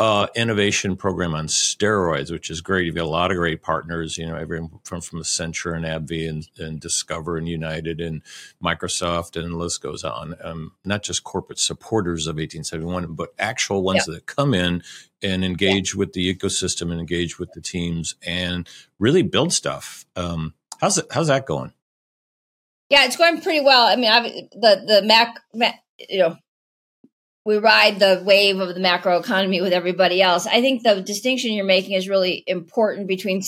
uh, 0.00 0.26
innovation 0.34 0.96
program 0.96 1.34
on 1.34 1.46
steroids, 1.46 2.32
which 2.32 2.48
is 2.48 2.62
great. 2.62 2.86
You've 2.86 2.94
got 2.94 3.04
a 3.04 3.06
lot 3.06 3.30
of 3.30 3.36
great 3.36 3.60
partners, 3.60 4.16
you 4.16 4.26
know, 4.26 4.34
everyone 4.34 4.70
from 4.82 5.02
from 5.02 5.20
Accenture 5.20 5.76
and 5.76 5.84
AbbVie 5.84 6.26
and, 6.26 6.48
and 6.56 6.80
Discover 6.80 7.36
and 7.36 7.46
United 7.46 8.00
and 8.00 8.22
Microsoft 8.64 9.36
and 9.36 9.52
the 9.52 9.58
list 9.58 9.82
goes 9.82 10.02
on. 10.02 10.36
Um, 10.42 10.72
not 10.86 11.02
just 11.02 11.22
corporate 11.22 11.58
supporters 11.58 12.26
of 12.26 12.36
1871, 12.36 13.12
but 13.12 13.34
actual 13.38 13.82
ones 13.82 14.06
yeah. 14.08 14.14
that 14.14 14.26
come 14.26 14.54
in 14.54 14.82
and 15.22 15.44
engage 15.44 15.94
yeah. 15.94 15.98
with 15.98 16.14
the 16.14 16.34
ecosystem 16.34 16.90
and 16.90 16.98
engage 16.98 17.38
with 17.38 17.52
the 17.52 17.60
teams 17.60 18.14
and 18.26 18.66
really 18.98 19.22
build 19.22 19.52
stuff. 19.52 20.06
Um, 20.16 20.54
how's 20.80 20.96
it, 20.96 21.08
how's 21.10 21.26
that 21.26 21.44
going? 21.44 21.74
Yeah, 22.88 23.04
it's 23.04 23.18
going 23.18 23.42
pretty 23.42 23.60
well. 23.60 23.86
I 23.86 23.96
mean, 23.96 24.10
I've, 24.10 24.24
the 24.24 24.82
the 24.86 25.02
Mac, 25.04 25.40
Mac 25.52 25.84
you 26.08 26.20
know 26.20 26.36
we 27.44 27.56
ride 27.56 27.98
the 27.98 28.22
wave 28.24 28.58
of 28.58 28.74
the 28.74 28.80
macro 28.80 29.18
economy 29.18 29.60
with 29.60 29.72
everybody 29.72 30.20
else. 30.20 30.46
I 30.46 30.60
think 30.60 30.82
the 30.82 31.00
distinction 31.00 31.52
you're 31.52 31.64
making 31.64 31.92
is 31.92 32.08
really 32.08 32.44
important 32.46 33.08
between 33.08 33.42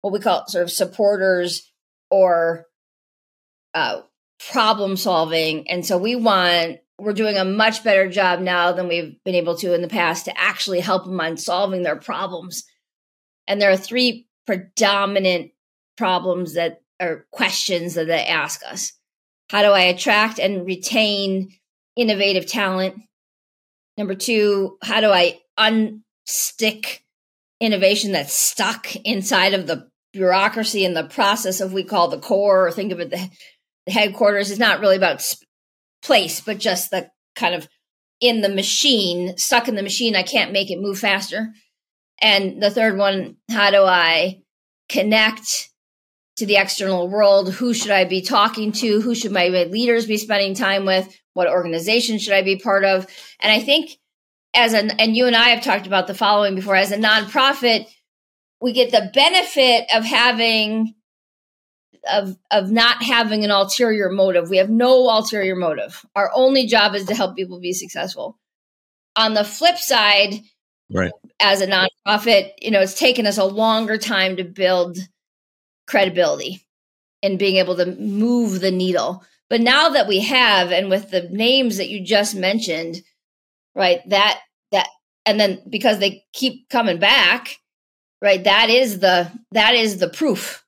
what 0.00 0.12
we 0.12 0.20
call 0.20 0.46
sort 0.46 0.64
of 0.64 0.70
supporters 0.70 1.70
or 2.10 2.66
uh, 3.74 4.02
problem 4.50 4.96
solving. 4.96 5.68
And 5.68 5.84
so 5.84 5.98
we 5.98 6.14
want, 6.14 6.78
we're 6.98 7.12
doing 7.12 7.36
a 7.36 7.44
much 7.44 7.82
better 7.82 8.08
job 8.08 8.40
now 8.40 8.72
than 8.72 8.88
we've 8.88 9.16
been 9.24 9.34
able 9.34 9.56
to 9.58 9.74
in 9.74 9.82
the 9.82 9.88
past 9.88 10.26
to 10.26 10.40
actually 10.40 10.80
help 10.80 11.04
them 11.04 11.20
on 11.20 11.36
solving 11.36 11.82
their 11.82 11.96
problems. 11.96 12.64
And 13.48 13.60
there 13.60 13.70
are 13.70 13.76
three 13.76 14.28
predominant 14.46 15.52
problems 15.96 16.54
that 16.54 16.82
are 17.00 17.26
questions 17.32 17.94
that 17.94 18.06
they 18.06 18.24
ask 18.24 18.60
us. 18.64 18.92
How 19.50 19.62
do 19.62 19.68
I 19.68 19.82
attract 19.82 20.38
and 20.38 20.64
retain 20.64 21.50
innovative 21.96 22.46
talent? 22.46 22.96
Number 23.96 24.14
two, 24.14 24.78
how 24.82 25.00
do 25.00 25.10
I 25.10 25.40
unstick 25.58 27.00
innovation 27.60 28.12
that's 28.12 28.32
stuck 28.32 28.94
inside 28.96 29.54
of 29.54 29.66
the 29.66 29.88
bureaucracy 30.12 30.84
and 30.84 30.96
the 30.96 31.04
process 31.04 31.60
of 31.60 31.72
we 31.72 31.84
call 31.84 32.08
the 32.08 32.18
core 32.18 32.66
or 32.66 32.70
think 32.70 32.92
of 32.92 33.00
it 33.00 33.10
the, 33.10 33.30
the 33.86 33.92
headquarters 33.92 34.50
is 34.50 34.58
not 34.58 34.80
really 34.80 34.96
about 34.96 35.22
sp- 35.24 35.46
place 36.02 36.40
but 36.40 36.58
just 36.58 36.90
the 36.90 37.08
kind 37.34 37.54
of 37.54 37.68
in 38.20 38.40
the 38.40 38.48
machine 38.48 39.36
stuck 39.38 39.68
in 39.68 39.74
the 39.74 39.82
machine 39.82 40.14
i 40.14 40.22
can't 40.22 40.52
make 40.52 40.70
it 40.70 40.80
move 40.80 40.98
faster 40.98 41.48
and 42.20 42.62
the 42.62 42.70
third 42.70 42.98
one 42.98 43.36
how 43.50 43.70
do 43.70 43.82
i 43.82 44.38
connect 44.88 45.70
to 46.36 46.46
the 46.46 46.56
external 46.56 47.08
world 47.08 47.52
who 47.52 47.74
should 47.74 47.90
i 47.90 48.04
be 48.04 48.22
talking 48.22 48.72
to 48.72 49.00
who 49.00 49.14
should 49.14 49.32
my 49.32 49.48
leaders 49.48 50.06
be 50.06 50.16
spending 50.16 50.54
time 50.54 50.84
with 50.84 51.08
what 51.34 51.48
organization 51.48 52.18
should 52.18 52.34
I 52.34 52.42
be 52.42 52.56
part 52.56 52.84
of? 52.84 53.06
And 53.40 53.52
I 53.52 53.60
think 53.60 53.98
as 54.54 54.74
an 54.74 54.90
and 54.98 55.16
you 55.16 55.26
and 55.26 55.36
I 55.36 55.50
have 55.50 55.64
talked 55.64 55.86
about 55.86 56.06
the 56.06 56.14
following 56.14 56.54
before 56.54 56.76
as 56.76 56.92
a 56.92 56.98
nonprofit, 56.98 57.86
we 58.60 58.72
get 58.72 58.90
the 58.90 59.10
benefit 59.14 59.86
of 59.94 60.04
having 60.04 60.94
of 62.10 62.36
of 62.50 62.70
not 62.70 63.02
having 63.02 63.44
an 63.44 63.50
ulterior 63.50 64.10
motive. 64.10 64.50
We 64.50 64.58
have 64.58 64.70
no 64.70 65.08
ulterior 65.08 65.56
motive. 65.56 66.04
Our 66.14 66.30
only 66.34 66.66
job 66.66 66.94
is 66.94 67.06
to 67.06 67.14
help 67.14 67.36
people 67.36 67.60
be 67.60 67.72
successful. 67.72 68.38
On 69.14 69.34
the 69.34 69.44
flip 69.44 69.76
side, 69.76 70.34
right. 70.90 71.12
as 71.38 71.60
a 71.60 71.66
nonprofit, 71.66 72.52
you 72.60 72.70
know, 72.70 72.80
it's 72.80 72.98
taken 72.98 73.26
us 73.26 73.38
a 73.38 73.44
longer 73.44 73.98
time 73.98 74.36
to 74.36 74.44
build 74.44 74.98
credibility 75.92 76.66
and 77.22 77.38
being 77.38 77.56
able 77.56 77.76
to 77.76 77.84
move 77.84 78.60
the 78.60 78.70
needle. 78.70 79.22
But 79.50 79.60
now 79.60 79.90
that 79.90 80.08
we 80.08 80.20
have, 80.20 80.72
and 80.72 80.88
with 80.88 81.10
the 81.10 81.28
names 81.28 81.76
that 81.76 81.90
you 81.90 82.02
just 82.02 82.34
mentioned, 82.34 83.02
right, 83.74 84.00
that, 84.08 84.40
that, 84.72 84.88
and 85.26 85.38
then 85.38 85.60
because 85.68 85.98
they 85.98 86.24
keep 86.32 86.70
coming 86.70 86.98
back, 86.98 87.58
right, 88.22 88.42
that 88.42 88.70
is 88.70 89.00
the, 89.00 89.30
that 89.50 89.74
is 89.74 89.98
the 89.98 90.08
proof 90.08 90.64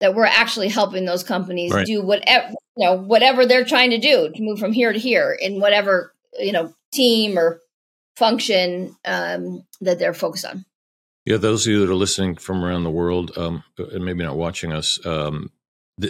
that 0.00 0.14
we're 0.14 0.26
actually 0.26 0.68
helping 0.68 1.06
those 1.06 1.24
companies 1.24 1.72
right. 1.72 1.86
do 1.86 2.02
whatever, 2.02 2.50
you 2.76 2.84
know, 2.84 2.94
whatever 2.94 3.46
they're 3.46 3.64
trying 3.64 3.90
to 3.90 3.98
do 3.98 4.30
to 4.30 4.42
move 4.42 4.58
from 4.58 4.74
here 4.74 4.92
to 4.92 4.98
here 4.98 5.32
in 5.32 5.60
whatever, 5.60 6.12
you 6.38 6.52
know, 6.52 6.74
team 6.92 7.38
or 7.38 7.62
function 8.16 8.94
um, 9.06 9.64
that 9.80 9.98
they're 9.98 10.12
focused 10.12 10.44
on. 10.44 10.66
Yeah, 11.28 11.36
those 11.36 11.66
of 11.66 11.72
you 11.72 11.80
that 11.80 11.92
are 11.92 11.94
listening 11.94 12.36
from 12.36 12.64
around 12.64 12.84
the 12.84 12.90
world 12.90 13.36
um, 13.36 13.62
and 13.76 14.02
maybe 14.02 14.24
not 14.24 14.38
watching 14.38 14.72
us, 14.72 14.98
um, 15.04 15.50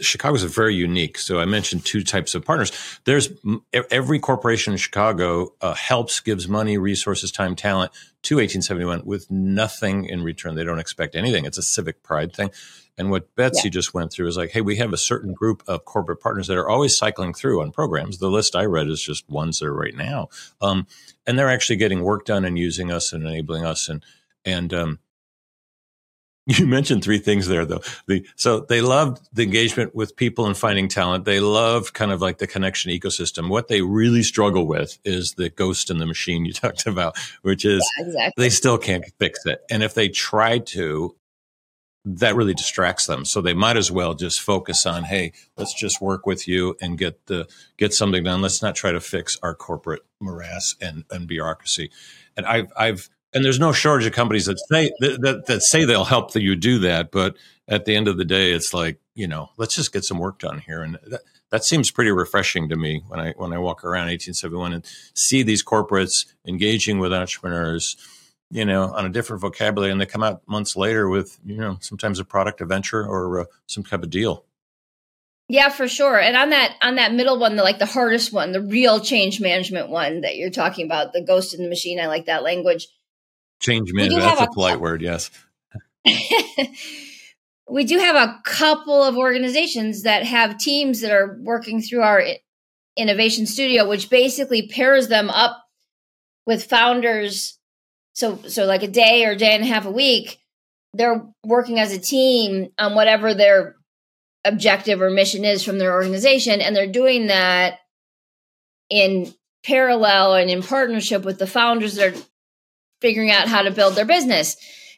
Chicago 0.01 0.37
is 0.37 0.45
very 0.45 0.77
unique. 0.77 1.19
So 1.19 1.41
I 1.41 1.45
mentioned 1.45 1.85
two 1.85 2.05
types 2.05 2.37
of 2.37 2.45
partners. 2.45 2.71
There's 3.03 3.29
every 3.91 4.21
corporation 4.21 4.75
in 4.75 4.77
Chicago 4.77 5.55
uh, 5.61 5.75
helps, 5.75 6.21
gives 6.21 6.47
money, 6.47 6.79
resources, 6.79 7.33
time, 7.33 7.57
talent 7.57 7.91
to 8.23 8.37
1871 8.37 9.03
with 9.07 9.29
nothing 9.29 10.05
in 10.05 10.23
return. 10.23 10.55
They 10.55 10.63
don't 10.63 10.79
expect 10.79 11.17
anything. 11.17 11.47
It's 11.47 11.59
a 11.59 11.63
civic 11.63 12.05
pride 12.05 12.33
thing. 12.33 12.53
And 12.97 13.11
what 13.11 13.35
Betsy 13.35 13.63
yeah. 13.65 13.71
just 13.71 13.93
went 13.93 14.13
through 14.13 14.29
is 14.29 14.37
like, 14.37 14.51
hey, 14.51 14.61
we 14.61 14.77
have 14.77 14.93
a 14.93 14.97
certain 14.97 15.33
group 15.33 15.65
of 15.67 15.85
corporate 15.85 16.21
partners 16.21 16.47
that 16.47 16.57
are 16.59 16.69
always 16.69 16.97
cycling 16.97 17.35
through 17.35 17.61
on 17.61 17.73
programs. 17.73 18.19
The 18.19 18.31
list 18.31 18.55
I 18.55 18.67
read 18.67 18.87
is 18.87 19.03
just 19.03 19.29
ones 19.29 19.59
that 19.59 19.67
are 19.67 19.75
right 19.75 19.97
now, 19.97 20.29
um, 20.61 20.87
and 21.27 21.37
they're 21.37 21.51
actually 21.51 21.77
getting 21.77 22.05
work 22.05 22.25
done 22.25 22.45
and 22.45 22.57
using 22.57 22.93
us 22.93 23.13
and 23.13 23.27
enabling 23.27 23.65
us 23.65 23.89
and 23.89 24.05
and 24.45 24.73
um, 24.73 24.99
you 26.49 26.67
mentioned 26.67 27.05
three 27.05 27.19
things 27.19 27.47
there 27.47 27.67
though. 27.67 27.83
The 28.07 28.27
so 28.37 28.61
they 28.61 28.81
loved 28.81 29.29
the 29.35 29.43
engagement 29.43 29.95
with 29.95 30.17
people 30.17 30.47
and 30.47 30.57
finding 30.57 30.89
talent. 30.89 31.27
They 31.27 31.41
loved 31.41 31.93
kind 31.93 32.11
of 32.11 32.23
like 32.23 32.39
the 32.39 32.47
connection 32.47 32.91
ecosystem. 32.91 33.51
What 33.51 33.69
they 33.69 33.83
really 33.83 34.23
struggle 34.23 34.67
with 34.67 34.99
is 35.05 35.35
the 35.35 35.51
ghost 35.51 35.91
in 35.91 35.99
the 35.99 36.07
machine 36.07 36.47
you 36.47 36.53
talked 36.59 36.87
about 36.87 37.17
which 37.43 37.65
is 37.65 37.87
yeah, 37.99 38.07
exactly. 38.07 38.43
they 38.43 38.51
still 38.51 38.79
can't 38.79 39.05
fix 39.19 39.45
it. 39.45 39.61
And 39.71 39.83
if 39.83 39.95
they 39.95 40.09
try 40.09 40.59
to 40.59 41.15
that 42.05 42.37
really 42.37 42.55
distracts 42.55 43.05
them. 43.05 43.27
So 43.27 43.43
they 43.43 43.53
might 43.53 43.77
as 43.77 43.91
well 43.91 44.15
just 44.15 44.41
focus 44.41 44.87
on 44.87 45.05
hey 45.05 45.33
let's 45.59 45.75
just 45.75 46.01
work 46.01 46.25
with 46.25 46.49
you 46.49 46.77
and 46.81 46.97
get 46.97 47.27
the 47.27 47.47
get 47.77 47.93
something 47.93 48.25
done. 48.25 48.41
Let's 48.41 48.63
not 48.63 48.75
try 48.75 48.93
to 48.93 49.01
fix 49.01 49.37
our 49.43 49.55
corporate 49.55 50.03
morass 50.19 50.75
and, 50.81 51.05
and 51.11 51.29
bureaucracy. 51.29 51.91
And 52.37 52.47
i've 52.47 52.73
i've 52.75 53.11
and 53.39 53.45
there's 53.45 53.61
no 53.61 53.71
shortage 53.71 54.05
of 54.05 54.13
companies 54.13 54.47
that 54.47 54.59
say 54.69 54.91
that, 54.99 55.21
that, 55.23 55.47
that 55.47 55.63
say 55.63 55.85
they'll 55.85 56.05
help 56.05 56.35
you 56.35 56.57
do 56.57 56.81
that 56.81 57.13
but 57.13 57.37
at 57.69 57.85
the 57.85 57.95
end 57.95 58.09
of 58.09 58.17
the 58.17 58.25
day 58.25 58.51
it's 58.51 58.75
like 58.75 58.99
you 59.15 59.29
know 59.29 59.51
let's 59.57 59.77
just 59.77 59.93
get 59.93 60.05
some 60.05 60.19
work 60.19 60.41
done 60.41 60.59
here 60.59 60.83
and 60.83 60.99
that, 61.07 61.21
that 61.51 61.65
seems 61.65 61.93
pretty 61.93 62.11
refreshing 62.11 62.69
to 62.69 62.75
me 62.75 63.01
when 63.07 63.21
i 63.21 63.33
when 63.37 63.53
i 63.53 63.59
walk 63.59 63.85
around 63.85 64.09
1871 64.09 64.73
and 64.73 64.85
see 65.15 65.45
these 65.45 65.65
corporates 65.65 66.27
engaging 66.49 66.99
with 66.99 67.13
entrepreneurs 67.13 67.97
you 68.51 68.65
know 68.65 68.91
on 68.93 69.07
a 69.07 69.09
different 69.09 69.41
vocabulary 69.41 69.93
and 69.93 70.01
they 70.01 70.07
come 70.07 70.25
out 70.25 70.43
months 70.49 70.77
later 70.77 71.09
with 71.09 71.39
you 71.47 71.57
know 71.57 71.79
sometimes 71.81 72.19
a 72.19 72.25
product 72.25 72.61
a 72.61 72.67
venture 72.67 73.07
or 73.07 73.43
uh, 73.43 73.45
some 73.67 73.85
type 73.85 74.03
of 74.03 74.11
deal 74.11 74.45
yeah, 75.51 75.71
for 75.71 75.89
sure. 75.89 76.21
And 76.21 76.37
on 76.37 76.51
that 76.51 76.77
on 76.83 76.97
that 76.97 77.15
middle 77.15 77.39
one, 77.39 77.57
the 77.57 77.63
like 77.63 77.79
the 77.79 77.87
hardest 77.87 78.35
one, 78.35 78.53
the 78.53 78.61
real 78.61 79.01
change 79.01 79.41
management 79.41 79.89
one 79.89 80.21
that 80.21 80.37
you're 80.37 80.51
talking 80.51 80.85
about, 80.85 81.15
the 81.15 81.23
ghost 81.23 81.55
in 81.55 81.63
the 81.63 81.71
machine. 81.71 81.99
I 81.99 82.07
like 82.07 82.27
that 82.27 82.43
language. 82.43 82.87
Change 83.61 83.93
management. 83.93 84.23
That's 84.23 84.41
a, 84.41 84.45
a 84.45 84.53
polite 84.53 84.81
word. 84.81 85.03
Yes. 85.03 85.31
we 87.69 87.85
do 87.85 87.99
have 87.99 88.17
a 88.17 88.41
couple 88.45 89.03
of 89.03 89.17
organizations 89.17 90.03
that 90.03 90.25
have 90.25 90.59
teams 90.59 91.01
that 91.01 91.13
are 91.13 91.37
working 91.41 91.83
through 91.83 92.03
our 92.03 92.23
innovation 92.97 93.47
studio, 93.47 93.89
which 93.89 94.11
basically 94.11 94.69
pairs 94.69 95.09
them 95.09 95.31
up 95.31 95.65
with 96.47 96.65
founders. 96.65 97.59
So, 98.15 98.39
so 98.49 98.65
like 98.65 98.83
a 98.83 98.89
day 98.89 99.25
or 99.25 99.37
day 99.37 99.55
and 99.55 99.65
a 99.65 99.67
half 99.67 99.87
a 99.87 99.91
week, 99.91 100.39
they're 100.95 101.27
working 101.45 101.79
as 101.79 101.93
a 101.93 101.99
team 101.99 102.69
on 102.79 102.95
whatever 102.95 103.35
their 103.35 103.77
objective 104.45 105.03
or 105.03 105.11
mission 105.11 105.45
is 105.45 105.63
from 105.63 105.79
their 105.79 105.93
organization, 105.93 106.61
and 106.61 106.75
they're 106.75 106.91
doing 106.91 107.27
that 107.27 107.79
in 108.89 109.33
parallel 109.65 110.35
and 110.35 110.51
in 110.51 110.63
partnership 110.63 111.25
with 111.25 111.39
the 111.39 111.47
founders 111.47 111.97
that 111.97 112.15
are 112.15 112.23
figuring 113.01 113.31
out 113.31 113.49
how 113.49 113.63
to 113.63 113.71
build 113.71 113.95
their 113.95 114.05
business. 114.05 114.57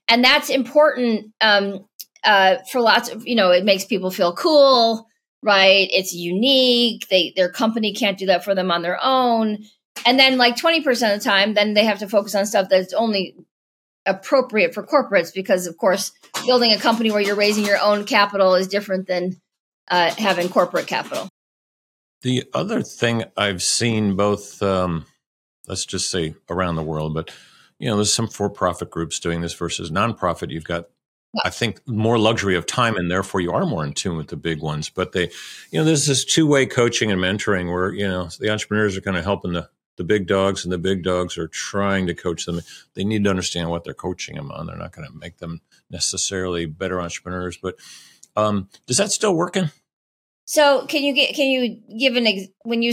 And 0.08 0.24
that's 0.24 0.50
important 0.50 1.32
um, 1.40 1.86
uh, 2.24 2.56
for 2.70 2.80
lots 2.80 3.08
of, 3.08 3.26
you 3.26 3.34
know, 3.34 3.50
it 3.50 3.64
makes 3.64 3.84
people 3.84 4.10
feel 4.10 4.34
cool, 4.34 5.06
right? 5.42 5.88
It's 5.90 6.12
unique. 6.12 7.08
They 7.08 7.32
their 7.36 7.50
company 7.50 7.94
can't 7.94 8.18
do 8.18 8.26
that 8.26 8.44
for 8.44 8.54
them 8.54 8.70
on 8.70 8.82
their 8.82 8.98
own. 9.02 9.58
And 10.06 10.18
then 10.18 10.38
like 10.38 10.56
20% 10.56 10.88
of 10.88 11.20
the 11.20 11.24
time, 11.24 11.54
then 11.54 11.74
they 11.74 11.84
have 11.84 11.98
to 11.98 12.08
focus 12.08 12.34
on 12.34 12.46
stuff 12.46 12.68
that's 12.68 12.92
only 12.92 13.36
appropriate 14.06 14.74
for 14.74 14.82
corporates 14.82 15.32
because 15.32 15.66
of 15.66 15.76
course 15.76 16.12
building 16.46 16.72
a 16.72 16.78
company 16.78 17.10
where 17.10 17.20
you're 17.20 17.36
raising 17.36 17.66
your 17.66 17.78
own 17.78 18.04
capital 18.04 18.54
is 18.54 18.66
different 18.66 19.06
than 19.06 19.36
uh, 19.90 20.10
having 20.16 20.48
corporate 20.48 20.86
capital. 20.86 21.28
The 22.22 22.44
other 22.52 22.82
thing 22.82 23.24
I've 23.36 23.62
seen 23.62 24.16
both, 24.16 24.62
um, 24.62 25.06
let's 25.66 25.86
just 25.86 26.10
say 26.10 26.34
around 26.48 26.76
the 26.76 26.82
world, 26.82 27.14
but 27.14 27.30
you 27.80 27.88
know, 27.88 27.96
there's 27.96 28.14
some 28.14 28.28
for-profit 28.28 28.90
groups 28.90 29.18
doing 29.18 29.40
this 29.40 29.54
versus 29.54 29.90
nonprofit. 29.90 30.50
You've 30.50 30.64
got. 30.64 30.86
I 31.44 31.50
think, 31.50 31.80
more 31.86 32.18
luxury 32.18 32.56
of 32.56 32.66
time, 32.66 32.96
and 32.96 33.08
therefore 33.08 33.40
you 33.40 33.52
are 33.52 33.64
more 33.64 33.84
in 33.84 33.92
tune 33.92 34.16
with 34.16 34.26
the 34.26 34.36
big 34.36 34.60
ones. 34.60 34.88
But 34.88 35.12
they, 35.12 35.30
you 35.70 35.78
know, 35.78 35.84
there's 35.84 36.04
this 36.04 36.24
two-way 36.24 36.66
coaching 36.66 37.12
and 37.12 37.20
mentoring 37.20 37.72
where 37.72 37.92
you 37.92 38.08
know 38.08 38.28
the 38.40 38.50
entrepreneurs 38.50 38.96
are 38.96 39.00
kind 39.00 39.16
of 39.16 39.22
helping 39.22 39.52
the 39.52 39.70
the 39.96 40.02
big 40.02 40.26
dogs, 40.26 40.64
and 40.64 40.72
the 40.72 40.78
big 40.78 41.04
dogs 41.04 41.38
are 41.38 41.46
trying 41.46 42.08
to 42.08 42.14
coach 42.14 42.46
them. 42.46 42.60
They 42.94 43.04
need 43.04 43.22
to 43.22 43.30
understand 43.30 43.70
what 43.70 43.84
they're 43.84 43.94
coaching 43.94 44.34
them 44.34 44.50
on. 44.50 44.66
They're 44.66 44.76
not 44.76 44.90
going 44.90 45.06
to 45.06 45.16
make 45.16 45.38
them 45.38 45.60
necessarily 45.88 46.66
better 46.66 47.00
entrepreneurs. 47.00 47.56
But 47.58 47.76
um, 48.34 48.68
does 48.88 48.96
that 48.96 49.12
still 49.12 49.36
working? 49.36 49.70
So 50.46 50.84
can 50.86 51.04
you 51.04 51.14
get 51.14 51.36
can 51.36 51.46
you 51.46 51.80
give 51.96 52.16
an 52.16 52.26
ex- 52.26 52.48
when 52.64 52.82
you 52.82 52.92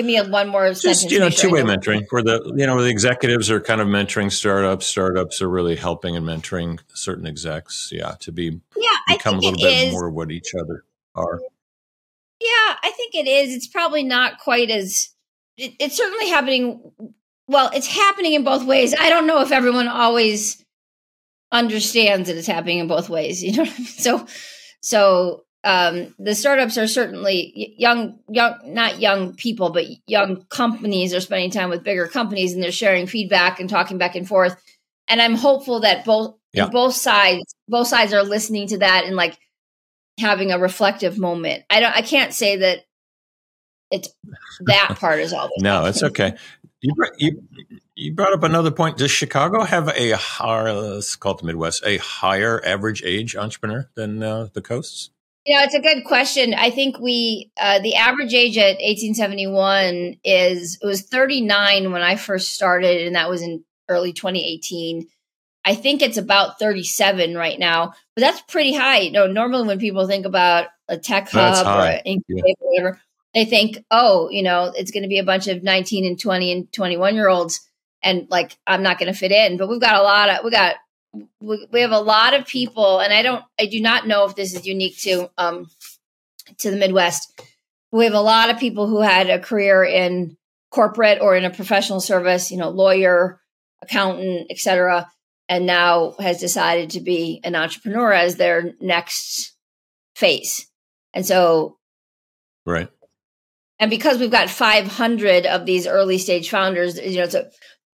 Give 0.00 0.06
me 0.06 0.16
a 0.16 0.24
one 0.24 0.48
more 0.48 0.72
Just 0.72 1.10
you 1.10 1.18
know, 1.18 1.28
two 1.28 1.50
way 1.50 1.60
mentoring 1.60 2.06
where 2.08 2.22
the 2.22 2.54
you 2.56 2.66
know 2.66 2.80
the 2.80 2.88
executives 2.88 3.50
are 3.50 3.60
kind 3.60 3.82
of 3.82 3.86
mentoring 3.86 4.32
startups. 4.32 4.86
Startups 4.86 5.42
are 5.42 5.48
really 5.50 5.76
helping 5.76 6.16
and 6.16 6.24
mentoring 6.24 6.78
certain 6.94 7.26
execs. 7.26 7.90
Yeah, 7.92 8.14
to 8.20 8.32
be 8.32 8.58
yeah, 8.78 8.88
become 9.14 9.34
a 9.34 9.40
little 9.40 9.60
bit 9.60 9.88
is. 9.88 9.92
more 9.92 10.08
what 10.08 10.30
each 10.30 10.54
other 10.54 10.84
are. 11.14 11.38
Yeah, 12.40 12.76
I 12.82 12.92
think 12.96 13.14
it 13.14 13.28
is. 13.28 13.54
It's 13.54 13.66
probably 13.66 14.02
not 14.02 14.38
quite 14.38 14.70
as. 14.70 15.10
It, 15.58 15.74
it's 15.78 15.98
certainly 15.98 16.30
happening. 16.30 16.80
Well, 17.46 17.70
it's 17.74 17.86
happening 17.86 18.32
in 18.32 18.42
both 18.42 18.64
ways. 18.64 18.94
I 18.98 19.10
don't 19.10 19.26
know 19.26 19.42
if 19.42 19.52
everyone 19.52 19.86
always 19.86 20.64
understands 21.52 22.30
that 22.30 22.38
it's 22.38 22.46
happening 22.46 22.78
in 22.78 22.86
both 22.86 23.10
ways. 23.10 23.42
You 23.42 23.52
know, 23.54 23.64
so 23.66 24.26
so 24.80 25.44
um, 25.62 26.14
the 26.18 26.34
startups 26.34 26.78
are 26.78 26.86
certainly 26.86 27.74
young, 27.76 28.18
young, 28.28 28.58
not 28.64 29.00
young 29.00 29.34
people, 29.34 29.70
but 29.70 29.84
young 30.06 30.44
companies 30.48 31.12
are 31.12 31.20
spending 31.20 31.50
time 31.50 31.68
with 31.68 31.84
bigger 31.84 32.06
companies 32.06 32.54
and 32.54 32.62
they're 32.62 32.72
sharing 32.72 33.06
feedback 33.06 33.60
and 33.60 33.68
talking 33.68 33.98
back 33.98 34.16
and 34.16 34.26
forth. 34.26 34.56
And 35.08 35.20
I'm 35.20 35.34
hopeful 35.34 35.80
that 35.80 36.04
both 36.04 36.36
yeah. 36.52 36.68
both 36.68 36.94
sides 36.94 37.54
both 37.68 37.88
sides 37.88 38.12
are 38.12 38.22
listening 38.22 38.68
to 38.68 38.78
that 38.78 39.04
and 39.04 39.16
like 39.16 39.38
having 40.18 40.50
a 40.50 40.58
reflective 40.58 41.18
moment. 41.18 41.64
I 41.68 41.80
don't. 41.80 41.94
I 41.94 42.02
can't 42.02 42.32
say 42.32 42.56
that 42.56 42.84
it's 43.90 44.08
that 44.60 44.96
part 44.98 45.20
is 45.20 45.32
all. 45.32 45.50
no, 45.58 45.84
it's 45.86 46.02
okay. 46.02 46.36
You, 46.80 46.94
you 47.18 47.42
you 47.94 48.14
brought 48.14 48.32
up 48.32 48.42
another 48.42 48.70
point. 48.70 48.96
Does 48.96 49.10
Chicago 49.10 49.64
have 49.64 49.88
a 49.88 50.12
higher, 50.12 50.72
let's 50.72 51.16
call 51.16 51.32
it 51.32 51.38
the 51.40 51.46
Midwest, 51.46 51.84
a 51.84 51.98
higher 51.98 52.64
average 52.64 53.02
age 53.04 53.36
entrepreneur 53.36 53.90
than 53.94 54.22
uh, 54.22 54.48
the 54.54 54.62
coasts? 54.62 55.10
You 55.46 55.56
know, 55.56 55.64
it's 55.64 55.74
a 55.74 55.80
good 55.80 56.04
question. 56.04 56.52
I 56.52 56.70
think 56.70 56.98
we 56.98 57.50
uh, 57.58 57.78
the 57.78 57.94
average 57.94 58.34
age 58.34 58.58
at 58.58 58.76
1871 58.76 60.16
is 60.22 60.78
it 60.82 60.86
was 60.86 61.02
39 61.02 61.92
when 61.92 62.02
I 62.02 62.16
first 62.16 62.54
started, 62.54 63.06
and 63.06 63.16
that 63.16 63.30
was 63.30 63.40
in 63.42 63.64
early 63.88 64.12
2018. 64.12 65.08
I 65.64 65.74
think 65.74 66.02
it's 66.02 66.18
about 66.18 66.58
37 66.58 67.34
right 67.34 67.58
now, 67.58 67.94
but 68.14 68.20
that's 68.20 68.40
pretty 68.42 68.74
high. 68.74 69.00
You 69.00 69.12
know, 69.12 69.26
normally 69.26 69.66
when 69.66 69.78
people 69.78 70.06
think 70.06 70.26
about 70.26 70.68
a 70.88 70.98
tech 70.98 71.30
hub 71.30 71.66
or 71.66 72.00
incubator, 72.04 72.44
yeah. 72.46 72.54
whatever, 72.58 73.00
they 73.34 73.44
think, 73.44 73.84
oh, 73.90 74.28
you 74.30 74.42
know, 74.42 74.72
it's 74.74 74.90
going 74.90 75.02
to 75.02 75.08
be 75.08 75.18
a 75.18 75.24
bunch 75.24 75.48
of 75.48 75.62
19 75.62 76.04
and 76.04 76.20
20 76.20 76.52
and 76.52 76.72
21 76.72 77.14
year 77.14 77.28
olds, 77.28 77.60
and 78.02 78.26
like 78.30 78.56
I'm 78.66 78.82
not 78.82 78.98
going 78.98 79.12
to 79.12 79.18
fit 79.18 79.32
in. 79.32 79.56
But 79.56 79.68
we've 79.68 79.80
got 79.80 80.00
a 80.00 80.02
lot 80.02 80.28
of 80.28 80.44
we 80.44 80.50
got 80.50 80.76
we, 81.40 81.80
have 81.80 81.92
a 81.92 82.00
lot 82.00 82.34
of 82.34 82.46
people, 82.46 83.00
and 83.00 83.12
I 83.12 83.22
don't, 83.22 83.44
I 83.58 83.66
do 83.66 83.80
not 83.80 84.06
know 84.06 84.24
if 84.26 84.36
this 84.36 84.54
is 84.54 84.66
unique 84.66 84.98
to 85.00 85.30
um, 85.36 85.68
to 86.58 86.70
the 86.70 86.76
Midwest. 86.76 87.40
We 87.92 88.04
have 88.04 88.14
a 88.14 88.20
lot 88.20 88.50
of 88.50 88.58
people 88.58 88.86
who 88.86 89.00
had 89.00 89.28
a 89.28 89.40
career 89.40 89.84
in 89.84 90.36
corporate 90.70 91.20
or 91.20 91.36
in 91.36 91.44
a 91.44 91.50
professional 91.50 92.00
service, 92.00 92.50
you 92.50 92.56
know, 92.56 92.70
lawyer, 92.70 93.40
accountant, 93.82 94.46
etc., 94.50 95.10
and 95.48 95.66
now 95.66 96.14
has 96.20 96.38
decided 96.38 96.90
to 96.90 97.00
be 97.00 97.40
an 97.42 97.56
entrepreneur 97.56 98.12
as 98.12 98.36
their 98.36 98.74
next 98.80 99.56
phase. 100.14 100.68
And 101.12 101.26
so, 101.26 101.78
right. 102.64 102.88
And 103.80 103.90
because 103.90 104.18
we've 104.18 104.30
got 104.30 104.50
500 104.50 105.46
of 105.46 105.66
these 105.66 105.86
early 105.86 106.18
stage 106.18 106.50
founders, 106.50 107.00
you 107.00 107.16
know, 107.16 107.24
it's 107.24 107.34
a 107.34 107.50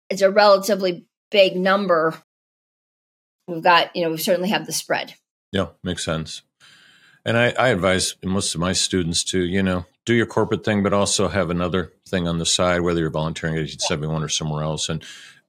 it's 0.09 0.21
a 0.21 0.31
relatively 0.31 1.05
big 1.29 1.55
number 1.55 2.15
we've 3.47 3.63
got, 3.63 3.95
you 3.95 4.03
know, 4.03 4.11
we 4.11 4.17
certainly 4.17 4.49
have 4.49 4.65
the 4.65 4.73
spread. 4.73 5.15
Yeah, 5.51 5.67
makes 5.83 6.03
sense. 6.03 6.41
And 7.25 7.37
I, 7.37 7.51
I 7.51 7.69
advise 7.69 8.15
most 8.23 8.53
of 8.53 8.61
my 8.61 8.73
students 8.73 9.23
to, 9.25 9.39
you 9.39 9.63
know, 9.63 9.85
do 10.05 10.13
your 10.13 10.25
corporate 10.25 10.65
thing, 10.65 10.83
but 10.83 10.93
also 10.93 11.29
have 11.29 11.49
another 11.49 11.93
thing 12.07 12.27
on 12.27 12.37
the 12.37 12.45
side, 12.45 12.81
whether 12.81 12.99
you're 12.99 13.09
volunteering 13.09 13.55
at 13.55 13.61
1871 13.61 14.23
or 14.23 14.29
somewhere 14.29 14.63
else. 14.63 14.89
And 14.89 15.03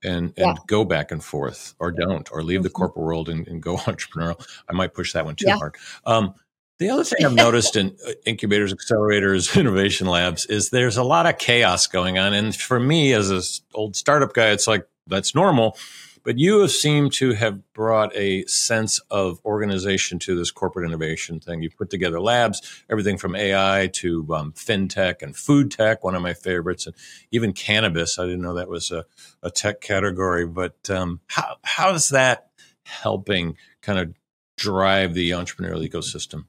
and 0.05 0.35
and 0.37 0.47
yeah. 0.47 0.55
go 0.67 0.85
back 0.85 1.11
and 1.11 1.25
forth 1.25 1.75
or 1.79 1.91
don't 1.91 2.31
or 2.31 2.43
leave 2.43 2.59
mm-hmm. 2.59 2.65
the 2.65 2.71
corporate 2.71 3.05
world 3.05 3.29
and, 3.29 3.49
and, 3.49 3.63
go 3.63 3.77
entrepreneurial. 3.79 4.47
I 4.69 4.75
might 4.75 4.95
push 4.95 5.15
that 5.15 5.25
one 5.25 5.35
too 5.35 5.47
yeah. 5.49 5.57
hard. 5.57 5.77
Um, 6.05 6.35
the 6.79 6.91
other 6.91 7.05
thing 7.05 7.25
I've 7.25 7.35
noticed 7.35 7.77
in 7.77 7.97
uh, 8.07 8.13
incubators, 8.27 8.73
accelerators, 8.73 9.59
innovation 9.59 10.07
labs 10.07 10.47
is 10.47 10.71
there's 10.71 10.97
a 10.97 11.03
lot 11.05 11.27
of 11.27 11.39
chaos 11.39 11.87
going 11.87 12.19
on. 12.19 12.35
And 12.35 12.55
for 12.55 12.79
me, 12.79 13.13
as 13.13 13.31
an 13.31 13.43
old 13.75 13.97
startup 13.97 14.35
guy, 14.35 14.51
it's 14.51 14.69
like 14.69 14.87
that's 15.07 15.35
normal. 15.35 15.77
But 16.25 16.39
you 16.39 16.61
have 16.61 16.71
seemed 16.71 17.13
to 17.15 17.35
have 17.35 17.73
brought 17.75 18.15
a 18.17 18.47
sense 18.47 18.99
of 19.11 19.41
organization 19.45 20.19
to 20.21 20.35
this 20.35 20.51
corporate 20.51 20.89
innovation 20.89 21.39
thing. 21.39 21.63
You've 21.63 21.77
put 21.77 21.91
together 21.91 22.19
labs, 22.19 22.83
everything 22.91 23.19
from 23.19 23.37
AI 23.37 23.91
to 23.95 24.27
um, 24.35 24.53
fintech 24.53 25.23
and 25.23 25.37
food 25.37 25.71
tech, 25.71 26.03
one 26.03 26.15
of 26.15 26.23
my 26.23 26.33
favorites, 26.33 26.87
and 26.87 26.97
even 27.31 27.53
cannabis. 27.53 28.19
I 28.19 28.25
didn't 28.25 28.41
know 28.41 28.55
that 28.55 28.71
was 28.71 28.91
a, 28.91 29.05
a 29.43 29.51
tech 29.51 29.83
category. 29.83 30.47
But 30.47 30.89
um, 30.89 31.21
how, 31.27 31.57
how 31.63 31.93
is 31.93 32.09
that 32.09 32.49
helping 32.87 33.57
kind 33.83 33.99
of 33.99 34.15
drive 34.57 35.13
the 35.13 35.31
entrepreneurial 35.31 35.87
ecosystem? 35.87 36.47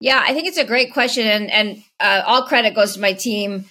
Yeah, 0.00 0.20
I 0.26 0.34
think 0.34 0.48
it's 0.48 0.58
a 0.58 0.64
great 0.64 0.92
question, 0.92 1.28
and 1.28 1.48
and 1.52 1.84
uh, 2.00 2.22
all 2.26 2.42
credit 2.48 2.74
goes 2.74 2.94
to 2.94 3.00
my 3.00 3.12
team 3.12 3.66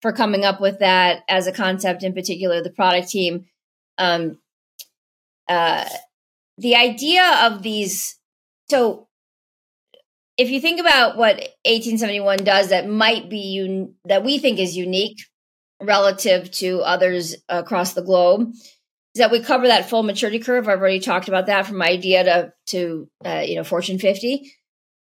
for 0.00 0.12
coming 0.12 0.42
up 0.42 0.58
with 0.58 0.78
that 0.78 1.22
as 1.28 1.46
a 1.46 1.52
concept. 1.52 2.02
In 2.02 2.14
particular, 2.14 2.62
the 2.62 2.70
product 2.70 3.10
team. 3.10 3.44
Um, 3.98 4.38
uh, 5.48 5.84
the 6.58 6.76
idea 6.76 7.40
of 7.42 7.62
these. 7.62 8.18
So, 8.70 9.08
if 10.36 10.50
you 10.50 10.60
think 10.60 10.80
about 10.80 11.16
what 11.16 11.36
1871 11.64 12.38
does, 12.38 12.70
that 12.70 12.88
might 12.88 13.30
be 13.30 13.60
un- 13.62 13.94
that 14.04 14.24
we 14.24 14.38
think 14.38 14.58
is 14.58 14.76
unique 14.76 15.18
relative 15.80 16.50
to 16.50 16.80
others 16.80 17.36
across 17.48 17.92
the 17.92 18.02
globe, 18.02 18.50
is 18.52 19.18
that 19.18 19.30
we 19.30 19.40
cover 19.40 19.66
that 19.66 19.88
full 19.88 20.02
maturity 20.02 20.38
curve. 20.38 20.68
I've 20.68 20.80
already 20.80 21.00
talked 21.00 21.28
about 21.28 21.46
that 21.46 21.66
from 21.66 21.82
idea 21.82 22.24
to 22.24 22.52
to 22.68 23.08
uh, 23.24 23.42
you 23.46 23.56
know 23.56 23.64
Fortune 23.64 23.98
50. 23.98 24.50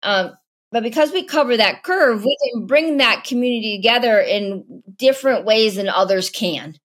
Um, 0.03 0.33
but 0.73 0.83
because 0.83 1.13
we 1.13 1.25
cover 1.25 1.57
that 1.57 1.83
curve, 1.83 2.25
we 2.25 2.37
can 2.53 2.67
bring 2.67 2.99
that 2.99 3.25
community 3.25 3.77
together 3.77 4.21
in 4.21 4.83
different 4.97 5.45
ways 5.45 5.77
than 5.77 5.89
others 5.89 6.31
can. 6.31 6.77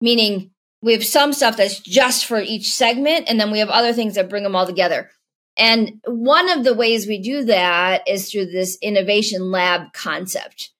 Meaning, 0.00 0.50
we 0.82 0.92
have 0.92 1.04
some 1.04 1.32
stuff 1.32 1.56
that's 1.56 1.80
just 1.80 2.26
for 2.26 2.40
each 2.40 2.72
segment, 2.72 3.26
and 3.28 3.40
then 3.40 3.50
we 3.50 3.58
have 3.58 3.70
other 3.70 3.92
things 3.92 4.14
that 4.14 4.28
bring 4.28 4.42
them 4.42 4.54
all 4.54 4.66
together. 4.66 5.10
And 5.56 6.00
one 6.04 6.50
of 6.50 6.64
the 6.64 6.74
ways 6.74 7.06
we 7.06 7.20
do 7.20 7.44
that 7.44 8.06
is 8.06 8.30
through 8.30 8.46
this 8.46 8.76
innovation 8.82 9.50
lab 9.50 9.92
concept. 9.92 10.70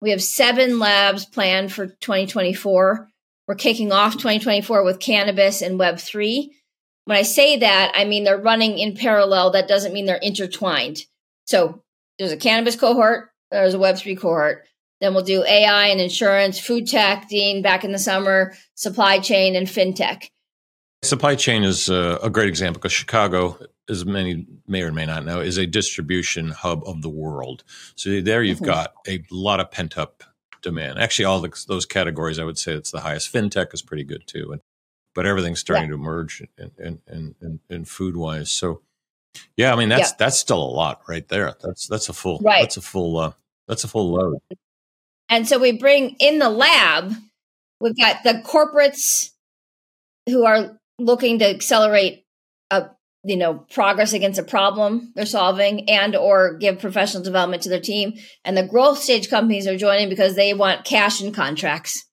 We 0.00 0.10
have 0.10 0.22
seven 0.22 0.78
labs 0.78 1.26
planned 1.26 1.72
for 1.72 1.86
2024. 1.86 3.08
We're 3.48 3.54
kicking 3.54 3.92
off 3.92 4.14
2024 4.14 4.84
with 4.84 5.00
cannabis 5.00 5.60
and 5.60 5.78
Web3. 5.78 6.50
When 7.04 7.18
I 7.18 7.22
say 7.22 7.58
that, 7.58 7.92
I 7.94 8.04
mean 8.04 8.24
they're 8.24 8.40
running 8.40 8.78
in 8.78 8.96
parallel. 8.96 9.50
That 9.50 9.68
doesn't 9.68 9.92
mean 9.92 10.06
they're 10.06 10.16
intertwined. 10.16 11.04
So 11.46 11.82
there's 12.18 12.32
a 12.32 12.36
cannabis 12.36 12.76
cohort, 12.76 13.30
there's 13.50 13.74
a 13.74 13.78
Web3 13.78 14.18
cohort. 14.18 14.66
Then 15.02 15.14
we'll 15.14 15.24
do 15.24 15.44
AI 15.44 15.88
and 15.88 16.00
insurance, 16.00 16.60
food 16.60 16.86
tech, 16.86 17.28
Dean 17.28 17.60
back 17.60 17.82
in 17.82 17.90
the 17.90 17.98
summer, 17.98 18.54
supply 18.76 19.18
chain, 19.18 19.56
and 19.56 19.66
fintech. 19.66 20.28
Supply 21.02 21.34
chain 21.34 21.64
is 21.64 21.88
a, 21.88 22.20
a 22.22 22.30
great 22.30 22.46
example 22.46 22.78
because 22.78 22.92
Chicago, 22.92 23.58
as 23.88 24.06
many 24.06 24.46
may 24.68 24.82
or 24.82 24.92
may 24.92 25.04
not 25.04 25.24
know, 25.24 25.40
is 25.40 25.58
a 25.58 25.66
distribution 25.66 26.50
hub 26.50 26.84
of 26.86 27.02
the 27.02 27.08
world. 27.08 27.64
So 27.96 28.20
there 28.20 28.44
you've 28.44 28.58
mm-hmm. 28.58 28.66
got 28.66 28.92
a 29.08 29.24
lot 29.32 29.58
of 29.58 29.72
pent 29.72 29.98
up 29.98 30.22
demand. 30.62 31.00
Actually, 31.00 31.24
all 31.24 31.40
the, 31.40 31.64
those 31.66 31.84
categories, 31.84 32.38
I 32.38 32.44
would 32.44 32.56
say 32.56 32.72
it's 32.72 32.92
the 32.92 33.00
highest. 33.00 33.32
Fintech 33.32 33.74
is 33.74 33.82
pretty 33.82 34.04
good 34.04 34.24
too, 34.28 34.52
and 34.52 34.60
but 35.16 35.26
everything's 35.26 35.58
starting 35.58 35.90
yeah. 35.90 35.96
to 35.96 36.00
emerge 36.00 36.46
in, 36.56 36.70
in, 36.78 37.34
in, 37.40 37.60
in 37.68 37.84
food 37.86 38.16
wise. 38.16 38.52
So 38.52 38.82
yeah, 39.56 39.72
I 39.72 39.76
mean 39.76 39.88
that's 39.88 40.10
yeah. 40.10 40.16
that's 40.20 40.38
still 40.38 40.62
a 40.62 40.72
lot 40.72 41.00
right 41.08 41.26
there. 41.26 41.56
That's 41.60 41.88
that's 41.88 42.08
a 42.08 42.12
full 42.12 42.38
right. 42.38 42.62
that's 42.62 42.76
a 42.76 42.80
full 42.82 43.18
uh, 43.18 43.32
that's 43.66 43.82
a 43.82 43.88
full 43.88 44.12
load. 44.12 44.38
And 45.28 45.48
so 45.48 45.58
we 45.58 45.72
bring 45.72 46.16
in 46.18 46.38
the 46.38 46.50
lab, 46.50 47.12
we've 47.80 47.96
got 47.96 48.22
the 48.22 48.42
corporates 48.44 49.30
who 50.26 50.44
are 50.44 50.78
looking 50.98 51.38
to 51.40 51.48
accelerate 51.48 52.24
a 52.70 52.90
you 53.24 53.36
know 53.36 53.54
progress 53.70 54.12
against 54.12 54.38
a 54.38 54.44
problem 54.44 55.12
they're 55.14 55.26
solving 55.26 55.88
and 55.88 56.16
or 56.16 56.56
give 56.58 56.80
professional 56.80 57.22
development 57.22 57.62
to 57.62 57.68
their 57.68 57.80
team. 57.80 58.14
And 58.44 58.56
the 58.56 58.66
growth 58.66 58.98
stage 58.98 59.30
companies 59.30 59.66
are 59.66 59.76
joining 59.76 60.08
because 60.08 60.34
they 60.34 60.54
want 60.54 60.84
cash 60.84 61.20
and 61.20 61.34
contracts. 61.34 62.04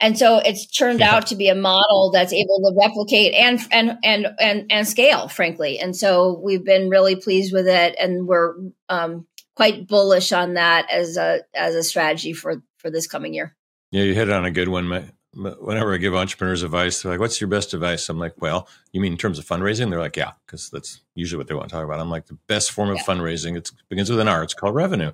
And 0.00 0.16
so 0.16 0.38
it's 0.38 0.66
turned 0.66 1.00
yeah. 1.00 1.16
out 1.16 1.26
to 1.28 1.36
be 1.36 1.48
a 1.48 1.56
model 1.56 2.10
that's 2.12 2.32
able 2.32 2.60
to 2.60 2.76
replicate 2.78 3.34
and 3.34 3.60
and 3.72 3.98
and 4.04 4.28
and 4.38 4.66
and 4.70 4.86
scale 4.86 5.28
frankly. 5.28 5.78
And 5.78 5.96
so 5.96 6.40
we've 6.42 6.64
been 6.64 6.88
really 6.88 7.16
pleased 7.16 7.52
with 7.52 7.66
it 7.66 7.96
and 7.98 8.26
we're 8.26 8.54
um, 8.88 9.26
quite 9.58 9.88
bullish 9.88 10.30
on 10.32 10.54
that 10.54 10.88
as 10.88 11.16
a 11.16 11.40
as 11.52 11.74
a 11.74 11.82
strategy 11.82 12.32
for 12.32 12.62
for 12.76 12.90
this 12.90 13.08
coming 13.08 13.34
year. 13.34 13.56
Yeah 13.90 14.04
you 14.04 14.14
hit 14.14 14.30
on 14.30 14.44
a 14.44 14.52
good 14.52 14.68
one 14.68 15.10
whenever 15.34 15.92
i 15.92 15.98
give 15.98 16.14
entrepreneurs 16.14 16.62
advice 16.62 17.02
they're 17.02 17.12
like 17.12 17.20
what's 17.20 17.40
your 17.40 17.48
best 17.48 17.74
advice? 17.74 18.08
I'm 18.08 18.20
like 18.20 18.40
well 18.40 18.68
you 18.92 19.00
mean 19.00 19.12
in 19.12 19.18
terms 19.18 19.36
of 19.36 19.44
fundraising? 19.44 19.90
They're 19.90 19.98
like 19.98 20.16
yeah 20.16 20.32
because 20.46 20.70
that's 20.70 21.00
usually 21.16 21.38
what 21.38 21.48
they 21.48 21.54
want 21.54 21.68
to 21.70 21.74
talk 21.74 21.84
about. 21.84 21.98
I'm 21.98 22.08
like 22.08 22.26
the 22.26 22.38
best 22.46 22.70
form 22.70 22.88
of 22.90 22.98
yeah. 22.98 23.02
fundraising 23.02 23.56
it 23.56 23.72
begins 23.88 24.10
with 24.10 24.20
an 24.20 24.28
r 24.28 24.44
it's 24.44 24.54
called 24.54 24.76
revenue. 24.76 25.10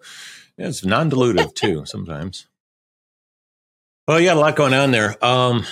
Yeah, 0.58 0.68
it's 0.68 0.84
non-dilutive 0.84 1.54
too 1.54 1.86
sometimes. 1.86 2.46
Well, 4.06 4.20
you 4.20 4.26
got 4.26 4.36
a 4.36 4.40
lot 4.40 4.54
going 4.54 4.74
on 4.74 4.90
there. 4.90 5.16
Um, 5.24 5.64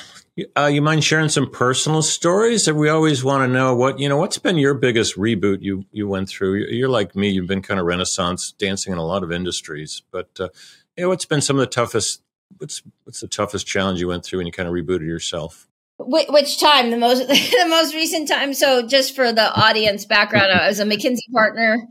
uh, 0.57 0.67
you 0.67 0.81
mind 0.81 1.05
sharing 1.05 1.29
some 1.29 1.51
personal 1.51 2.03
stories? 2.03 2.65
That 2.65 2.75
we 2.75 2.89
always 2.89 3.23
want 3.23 3.47
to 3.47 3.53
know 3.53 3.75
what 3.75 3.99
you 3.99 4.09
know. 4.09 4.17
What's 4.17 4.39
been 4.39 4.57
your 4.57 4.75
biggest 4.75 5.17
reboot 5.17 5.61
you 5.61 5.85
you 5.93 6.09
went 6.09 6.29
through? 6.29 6.67
You're 6.71 6.89
like 6.89 7.15
me. 7.15 7.29
You've 7.29 7.47
been 7.47 7.63
kind 7.63 7.79
of 7.79 7.87
renaissance 7.87 8.53
dancing 8.53 8.93
in 8.93 8.99
a 8.99 9.05
lot 9.05 9.23
of 9.23 9.31
industries, 9.31 10.03
but 10.11 10.31
uh, 10.41 10.49
you 10.97 11.05
know, 11.05 11.09
what's 11.09 11.27
been 11.27 11.43
some 11.43 11.57
of 11.57 11.61
the 11.61 11.67
toughest? 11.67 12.23
What's 12.57 12.83
what's 13.05 13.21
the 13.21 13.29
toughest 13.29 13.67
challenge 13.67 14.01
you 14.01 14.09
went 14.09 14.25
through 14.25 14.39
when 14.39 14.47
you 14.47 14.53
kind 14.53 14.69
of 14.69 14.75
rebooted 14.75 15.07
yourself? 15.07 15.69
Which 15.99 16.59
time? 16.59 16.91
The 16.91 16.97
most 16.97 17.19
the 17.29 17.67
most 17.69 17.95
recent 17.95 18.27
time. 18.27 18.55
So, 18.55 18.87
just 18.87 19.15
for 19.15 19.33
the 19.33 19.53
audience 19.55 20.07
background, 20.07 20.51
I 20.51 20.67
was 20.67 20.81
a 20.81 20.85
McKinsey 20.85 21.31
partner, 21.31 21.89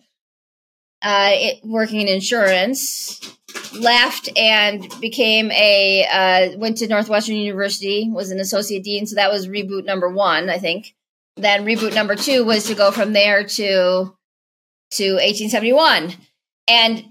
uh, 1.03 1.29
it, 1.33 1.59
working 1.63 2.01
in 2.01 2.07
insurance 2.07 3.19
left 3.73 4.29
and 4.37 4.87
became 4.99 5.51
a 5.51 6.05
uh, 6.11 6.57
went 6.57 6.77
to 6.77 6.87
Northwestern 6.87 7.35
University, 7.35 8.09
was 8.11 8.31
an 8.31 8.39
associate 8.39 8.83
dean. 8.83 9.05
So 9.05 9.15
that 9.15 9.31
was 9.31 9.47
reboot 9.47 9.85
number 9.85 10.09
one, 10.09 10.49
I 10.49 10.57
think. 10.57 10.95
Then 11.37 11.65
reboot 11.65 11.93
number 11.93 12.15
two 12.15 12.43
was 12.43 12.65
to 12.65 12.75
go 12.75 12.91
from 12.91 13.13
there 13.13 13.43
to 13.43 14.13
to 14.91 15.13
1871, 15.13 16.13
and 16.67 17.05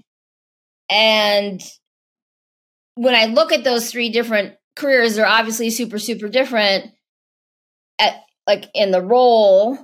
and 0.89 1.61
when 2.95 3.15
I 3.15 3.25
look 3.25 3.51
at 3.51 3.63
those 3.63 3.89
three 3.89 4.09
different 4.09 4.55
careers, 4.75 5.15
they're 5.15 5.25
obviously 5.25 5.69
super 5.69 5.97
super 5.97 6.29
different 6.29 6.91
at 7.99 8.21
like 8.47 8.65
in 8.73 8.91
the 8.91 9.01
role 9.01 9.77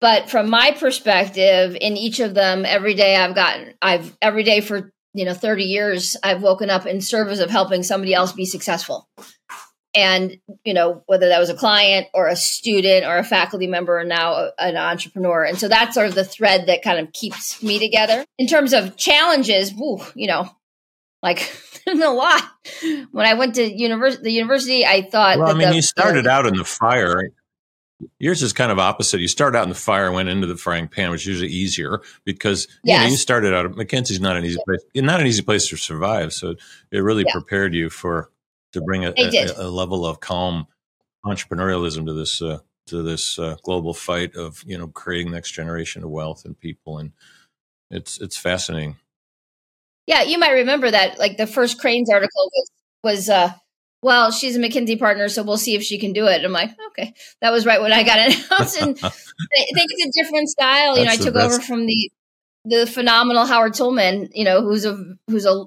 but 0.00 0.30
from 0.30 0.48
my 0.48 0.70
perspective 0.72 1.76
in 1.80 1.96
each 1.96 2.20
of 2.20 2.34
them 2.34 2.64
every 2.64 2.94
day 2.94 3.16
i've 3.16 3.34
gotten 3.34 3.74
i've 3.82 4.16
every 4.22 4.42
day 4.42 4.60
for 4.60 4.92
you 5.14 5.24
know 5.24 5.34
30 5.34 5.64
years 5.64 6.16
i've 6.22 6.42
woken 6.42 6.70
up 6.70 6.86
in 6.86 7.00
service 7.00 7.40
of 7.40 7.50
helping 7.50 7.82
somebody 7.82 8.14
else 8.14 8.32
be 8.32 8.44
successful. 8.44 9.08
And 9.94 10.36
you 10.64 10.74
know 10.74 11.02
whether 11.06 11.28
that 11.28 11.40
was 11.40 11.48
a 11.48 11.54
client 11.54 12.08
or 12.12 12.28
a 12.28 12.36
student 12.36 13.06
or 13.06 13.16
a 13.16 13.24
faculty 13.24 13.66
member 13.66 13.98
or 13.98 14.04
now 14.04 14.50
an 14.58 14.76
entrepreneur. 14.76 15.44
And 15.44 15.58
so 15.58 15.66
that's 15.66 15.94
sort 15.94 16.08
of 16.08 16.14
the 16.14 16.24
thread 16.24 16.66
that 16.66 16.82
kind 16.82 16.98
of 16.98 17.12
keeps 17.12 17.62
me 17.62 17.78
together. 17.78 18.24
In 18.38 18.46
terms 18.46 18.74
of 18.74 18.96
challenges 18.96 19.72
woo, 19.74 20.00
you 20.14 20.28
know 20.28 20.50
like 21.22 21.52
there's 21.84 22.00
a 22.00 22.10
lot 22.10 22.42
when 23.12 23.26
i 23.26 23.34
went 23.34 23.54
to 23.56 23.62
university 23.62 24.22
the 24.22 24.32
university 24.32 24.86
i 24.86 25.02
thought 25.02 25.38
well 25.38 25.48
i 25.48 25.54
mean 25.54 25.70
the, 25.70 25.76
you 25.76 25.82
started 25.82 26.24
the, 26.24 26.30
out 26.30 26.46
in 26.46 26.56
the 26.56 26.64
fire 26.64 27.30
Yours 28.18 28.42
is 28.42 28.52
kind 28.52 28.70
of 28.70 28.78
opposite. 28.78 29.20
You 29.20 29.28
start 29.28 29.56
out 29.56 29.64
in 29.64 29.68
the 29.68 29.74
fire 29.74 30.12
went 30.12 30.28
into 30.28 30.46
the 30.46 30.56
frying 30.56 30.86
pan, 30.86 31.10
which 31.10 31.22
is 31.22 31.26
usually 31.26 31.50
easier 31.50 32.00
because 32.24 32.68
yes. 32.84 32.98
you, 33.00 33.04
know, 33.04 33.10
you 33.10 33.16
started 33.16 33.54
out. 33.54 33.66
McKinsey's 33.72 34.20
not 34.20 34.36
an 34.36 34.44
easy 34.44 34.58
place, 34.64 34.80
not 34.94 35.20
an 35.20 35.26
easy 35.26 35.42
place 35.42 35.68
to 35.68 35.76
survive. 35.76 36.32
So 36.32 36.54
it 36.92 36.98
really 36.98 37.24
yeah. 37.26 37.32
prepared 37.32 37.74
you 37.74 37.90
for 37.90 38.30
to 38.72 38.80
bring 38.80 39.04
a, 39.04 39.12
a, 39.16 39.46
a, 39.56 39.68
level 39.68 40.06
of 40.06 40.20
calm 40.20 40.66
entrepreneurialism 41.26 42.06
to 42.06 42.12
this 42.12 42.40
uh, 42.40 42.58
to 42.86 43.02
this 43.02 43.38
uh, 43.38 43.56
global 43.62 43.94
fight 43.94 44.36
of 44.36 44.62
you 44.64 44.78
know 44.78 44.88
creating 44.88 45.32
next 45.32 45.52
generation 45.52 46.04
of 46.04 46.10
wealth 46.10 46.44
and 46.44 46.58
people, 46.58 46.98
and 46.98 47.12
it's 47.90 48.20
it's 48.20 48.36
fascinating. 48.36 48.96
Yeah, 50.06 50.22
you 50.22 50.38
might 50.38 50.52
remember 50.52 50.90
that. 50.90 51.18
Like 51.18 51.36
the 51.36 51.48
first 51.48 51.80
Crain's 51.80 52.10
article 52.10 52.50
was 52.54 52.70
was. 53.02 53.28
Uh, 53.28 53.52
well, 54.02 54.30
she's 54.30 54.56
a 54.56 54.60
McKinsey 54.60 54.98
partner, 54.98 55.28
so 55.28 55.42
we'll 55.42 55.56
see 55.56 55.74
if 55.74 55.82
she 55.82 55.98
can 55.98 56.12
do 56.12 56.26
it. 56.26 56.44
I'm 56.44 56.52
like, 56.52 56.70
okay, 56.88 57.14
that 57.40 57.50
was 57.50 57.66
right 57.66 57.80
when 57.80 57.92
I 57.92 58.04
got 58.04 58.18
announced. 58.18 58.80
and 58.80 58.98
I 59.02 59.10
think 59.74 59.90
it's 59.90 60.06
a 60.06 60.22
different 60.22 60.48
style. 60.48 60.98
You 60.98 61.04
know, 61.04 61.10
I 61.10 61.16
took 61.16 61.34
over 61.34 61.60
from 61.60 61.86
the 61.86 62.10
the 62.64 62.86
phenomenal 62.86 63.46
Howard 63.46 63.72
Tullman, 63.72 64.30
you 64.34 64.44
know, 64.44 64.62
who's 64.62 64.84
a 64.84 65.16
who's 65.28 65.46
a 65.46 65.64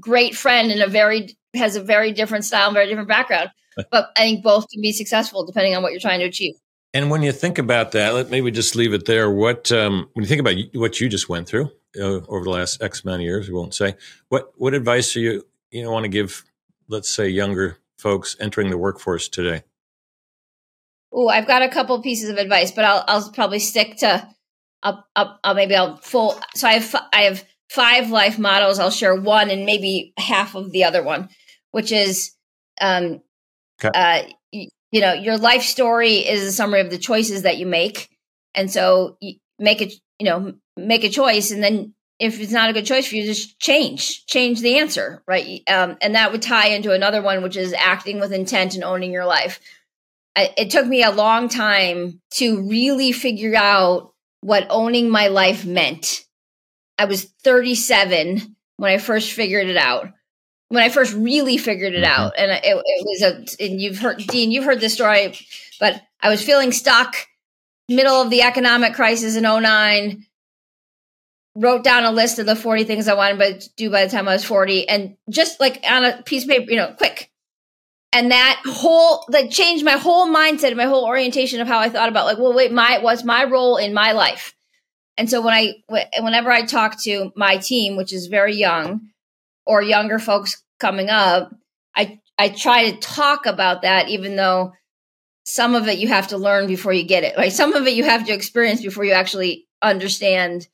great 0.00 0.34
friend 0.34 0.70
and 0.70 0.82
a 0.82 0.88
very 0.88 1.36
has 1.54 1.76
a 1.76 1.82
very 1.82 2.12
different 2.12 2.44
style, 2.44 2.68
and 2.68 2.74
very 2.74 2.86
different 2.86 3.08
background. 3.08 3.50
But 3.90 4.10
I 4.16 4.20
think 4.20 4.42
both 4.42 4.68
can 4.68 4.82
be 4.82 4.92
successful 4.92 5.46
depending 5.46 5.74
on 5.74 5.82
what 5.82 5.92
you're 5.92 6.00
trying 6.00 6.20
to 6.20 6.26
achieve. 6.26 6.54
And 6.92 7.10
when 7.10 7.22
you 7.22 7.32
think 7.32 7.58
about 7.58 7.92
that, 7.92 8.14
let 8.14 8.30
maybe 8.30 8.50
just 8.50 8.74
leave 8.74 8.92
it 8.92 9.06
there. 9.06 9.30
What 9.30 9.70
um, 9.70 10.08
when 10.12 10.24
you 10.24 10.28
think 10.28 10.40
about 10.40 10.56
what 10.74 11.00
you 11.00 11.08
just 11.08 11.28
went 11.28 11.48
through 11.48 11.70
uh, 11.98 12.20
over 12.28 12.44
the 12.44 12.50
last 12.50 12.82
X 12.82 13.04
amount 13.04 13.20
of 13.20 13.22
years, 13.22 13.48
we 13.48 13.54
won't 13.54 13.74
say. 13.74 13.94
What 14.28 14.52
what 14.56 14.74
advice 14.74 15.12
do 15.12 15.20
you 15.20 15.46
you 15.70 15.84
know 15.84 15.92
want 15.92 16.04
to 16.04 16.08
give? 16.08 16.44
Let's 16.90 17.08
say 17.08 17.28
younger 17.28 17.78
folks 17.98 18.36
entering 18.40 18.68
the 18.68 18.76
workforce 18.76 19.28
today. 19.28 19.62
Oh, 21.12 21.28
I've 21.28 21.46
got 21.46 21.62
a 21.62 21.68
couple 21.68 22.02
pieces 22.02 22.28
of 22.28 22.36
advice, 22.36 22.72
but 22.72 22.84
I'll 22.84 23.04
I'll 23.06 23.30
probably 23.30 23.60
stick 23.60 23.98
to 23.98 24.28
up 24.82 25.08
up. 25.14 25.38
I'll 25.44 25.54
maybe 25.54 25.76
I'll 25.76 25.96
full. 25.98 26.38
So 26.54 26.66
I 26.66 26.72
have 26.72 27.08
I 27.12 27.22
have 27.22 27.44
five 27.70 28.10
life 28.10 28.38
models. 28.38 28.78
I'll 28.78 28.90
share 28.90 29.14
one 29.14 29.50
and 29.50 29.64
maybe 29.64 30.12
half 30.18 30.56
of 30.56 30.72
the 30.72 30.84
other 30.84 31.02
one, 31.02 31.28
which 31.70 31.92
is 31.92 32.32
um, 32.80 33.22
okay. 33.82 33.90
uh, 33.94 34.22
you 34.90 35.00
know 35.00 35.12
your 35.12 35.38
life 35.38 35.62
story 35.62 36.16
is 36.16 36.42
a 36.42 36.52
summary 36.52 36.80
of 36.80 36.90
the 36.90 36.98
choices 36.98 37.42
that 37.42 37.58
you 37.58 37.66
make 37.66 38.08
and 38.54 38.70
so 38.70 39.16
you 39.20 39.34
make 39.58 39.80
it 39.80 39.92
you 40.18 40.26
know 40.26 40.54
make 40.76 41.04
a 41.04 41.08
choice 41.08 41.50
and 41.50 41.62
then 41.62 41.94
if 42.20 42.38
it's 42.38 42.52
not 42.52 42.70
a 42.70 42.72
good 42.72 42.86
choice 42.86 43.08
for 43.08 43.16
you 43.16 43.24
just 43.24 43.58
change 43.58 44.24
change 44.26 44.60
the 44.60 44.78
answer 44.78 45.22
right 45.26 45.62
um, 45.68 45.96
and 46.00 46.14
that 46.14 46.30
would 46.30 46.42
tie 46.42 46.68
into 46.68 46.92
another 46.92 47.22
one 47.22 47.42
which 47.42 47.56
is 47.56 47.72
acting 47.72 48.20
with 48.20 48.32
intent 48.32 48.74
and 48.74 48.84
owning 48.84 49.12
your 49.12 49.26
life 49.26 49.60
I, 50.36 50.54
it 50.56 50.70
took 50.70 50.86
me 50.86 51.02
a 51.02 51.10
long 51.10 51.48
time 51.48 52.20
to 52.34 52.68
really 52.68 53.10
figure 53.10 53.56
out 53.56 54.12
what 54.42 54.66
owning 54.70 55.10
my 55.10 55.28
life 55.28 55.64
meant 55.64 56.24
i 56.98 57.06
was 57.06 57.24
37 57.24 58.56
when 58.76 58.92
i 58.92 58.98
first 58.98 59.32
figured 59.32 59.66
it 59.66 59.76
out 59.76 60.10
when 60.70 60.84
I 60.84 60.88
first 60.88 61.14
really 61.14 61.58
figured 61.58 61.94
it 61.94 62.04
mm-hmm. 62.04 62.22
out, 62.22 62.34
and 62.38 62.52
it, 62.52 62.60
it, 62.64 63.04
was 63.04 63.22
a. 63.22 63.64
And 63.64 63.80
you've 63.80 63.98
heard 63.98 64.18
Dean, 64.18 64.52
you've 64.52 64.64
heard 64.64 64.80
this 64.80 64.94
story, 64.94 65.36
but 65.80 66.00
I 66.20 66.30
was 66.30 66.42
feeling 66.42 66.70
stuck, 66.70 67.16
middle 67.88 68.22
of 68.22 68.30
the 68.30 68.42
economic 68.42 68.94
crisis 68.94 69.36
in 69.36 69.42
09, 69.42 70.24
Wrote 71.56 71.82
down 71.82 72.04
a 72.04 72.12
list 72.12 72.38
of 72.38 72.46
the 72.46 72.54
forty 72.54 72.84
things 72.84 73.08
I 73.08 73.14
wanted 73.14 73.60
to 73.60 73.68
do 73.76 73.90
by 73.90 74.04
the 74.04 74.10
time 74.10 74.28
I 74.28 74.34
was 74.34 74.44
forty, 74.44 74.88
and 74.88 75.16
just 75.28 75.58
like 75.58 75.80
on 75.88 76.04
a 76.04 76.22
piece 76.22 76.44
of 76.44 76.48
paper, 76.48 76.70
you 76.70 76.76
know, 76.76 76.94
quick. 76.96 77.30
And 78.12 78.30
that 78.30 78.60
whole 78.64 79.24
that 79.28 79.50
changed 79.50 79.84
my 79.84 79.92
whole 79.92 80.28
mindset 80.28 80.68
and 80.68 80.76
my 80.76 80.84
whole 80.84 81.06
orientation 81.06 81.60
of 81.60 81.68
how 81.68 81.78
I 81.78 81.88
thought 81.88 82.08
about 82.08 82.26
like, 82.26 82.38
well, 82.38 82.54
wait, 82.54 82.72
my 82.72 82.98
what's 82.98 83.24
my 83.24 83.44
role 83.44 83.76
in 83.76 83.92
my 83.94 84.12
life? 84.12 84.54
And 85.16 85.28
so 85.28 85.42
when 85.42 85.54
I 85.54 85.74
whenever 86.20 86.50
I 86.50 86.64
talk 86.64 87.00
to 87.02 87.32
my 87.36 87.56
team, 87.56 87.96
which 87.96 88.12
is 88.12 88.26
very 88.28 88.54
young, 88.54 89.10
or 89.66 89.82
younger 89.82 90.18
folks 90.18 90.62
coming 90.78 91.08
up, 91.08 91.54
I 91.94 92.20
I 92.38 92.48
try 92.48 92.90
to 92.90 92.96
talk 92.96 93.46
about 93.46 93.82
that 93.82 94.08
even 94.08 94.36
though 94.36 94.72
some 95.44 95.74
of 95.74 95.88
it 95.88 95.98
you 95.98 96.08
have 96.08 96.28
to 96.28 96.38
learn 96.38 96.66
before 96.66 96.92
you 96.92 97.04
get 97.04 97.24
it. 97.24 97.36
Right? 97.36 97.52
Some 97.52 97.74
of 97.74 97.86
it 97.86 97.94
you 97.94 98.04
have 98.04 98.26
to 98.26 98.32
experience 98.32 98.82
before 98.82 99.04
you 99.04 99.12
actually 99.12 99.66
understand 99.82 100.68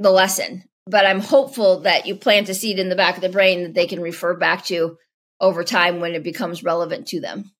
the 0.00 0.10
lesson. 0.10 0.64
But 0.86 1.06
I'm 1.06 1.20
hopeful 1.20 1.80
that 1.80 2.06
you 2.06 2.16
plant 2.16 2.48
a 2.48 2.54
seed 2.54 2.78
in 2.78 2.88
the 2.88 2.96
back 2.96 3.16
of 3.16 3.22
the 3.22 3.28
brain 3.28 3.62
that 3.62 3.74
they 3.74 3.86
can 3.86 4.00
refer 4.00 4.34
back 4.34 4.64
to 4.66 4.96
over 5.40 5.62
time 5.62 6.00
when 6.00 6.14
it 6.14 6.22
becomes 6.22 6.64
relevant 6.64 7.08
to 7.08 7.20
them. 7.20 7.52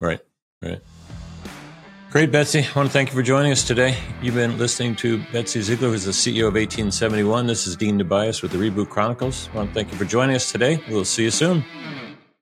Right. 0.00 0.20
Right. 0.60 0.80
Great, 2.10 2.30
Betsy. 2.30 2.60
I 2.60 2.72
want 2.76 2.88
to 2.88 2.92
thank 2.92 3.08
you 3.08 3.14
for 3.16 3.22
joining 3.22 3.50
us 3.50 3.66
today. 3.66 3.96
You've 4.22 4.36
been 4.36 4.56
listening 4.56 4.94
to 4.96 5.18
Betsy 5.32 5.60
Ziegler, 5.62 5.88
who's 5.88 6.04
the 6.04 6.12
CEO 6.12 6.46
of 6.46 6.54
1871. 6.54 7.48
This 7.48 7.66
is 7.66 7.74
Dean 7.74 7.98
Tobias 7.98 8.40
with 8.40 8.52
the 8.52 8.58
Reboot 8.58 8.88
Chronicles. 8.88 9.48
I 9.52 9.56
want 9.56 9.70
to 9.70 9.74
thank 9.74 9.90
you 9.90 9.98
for 9.98 10.04
joining 10.04 10.36
us 10.36 10.52
today. 10.52 10.80
We'll 10.88 11.04
see 11.04 11.24
you 11.24 11.32
soon. 11.32 11.64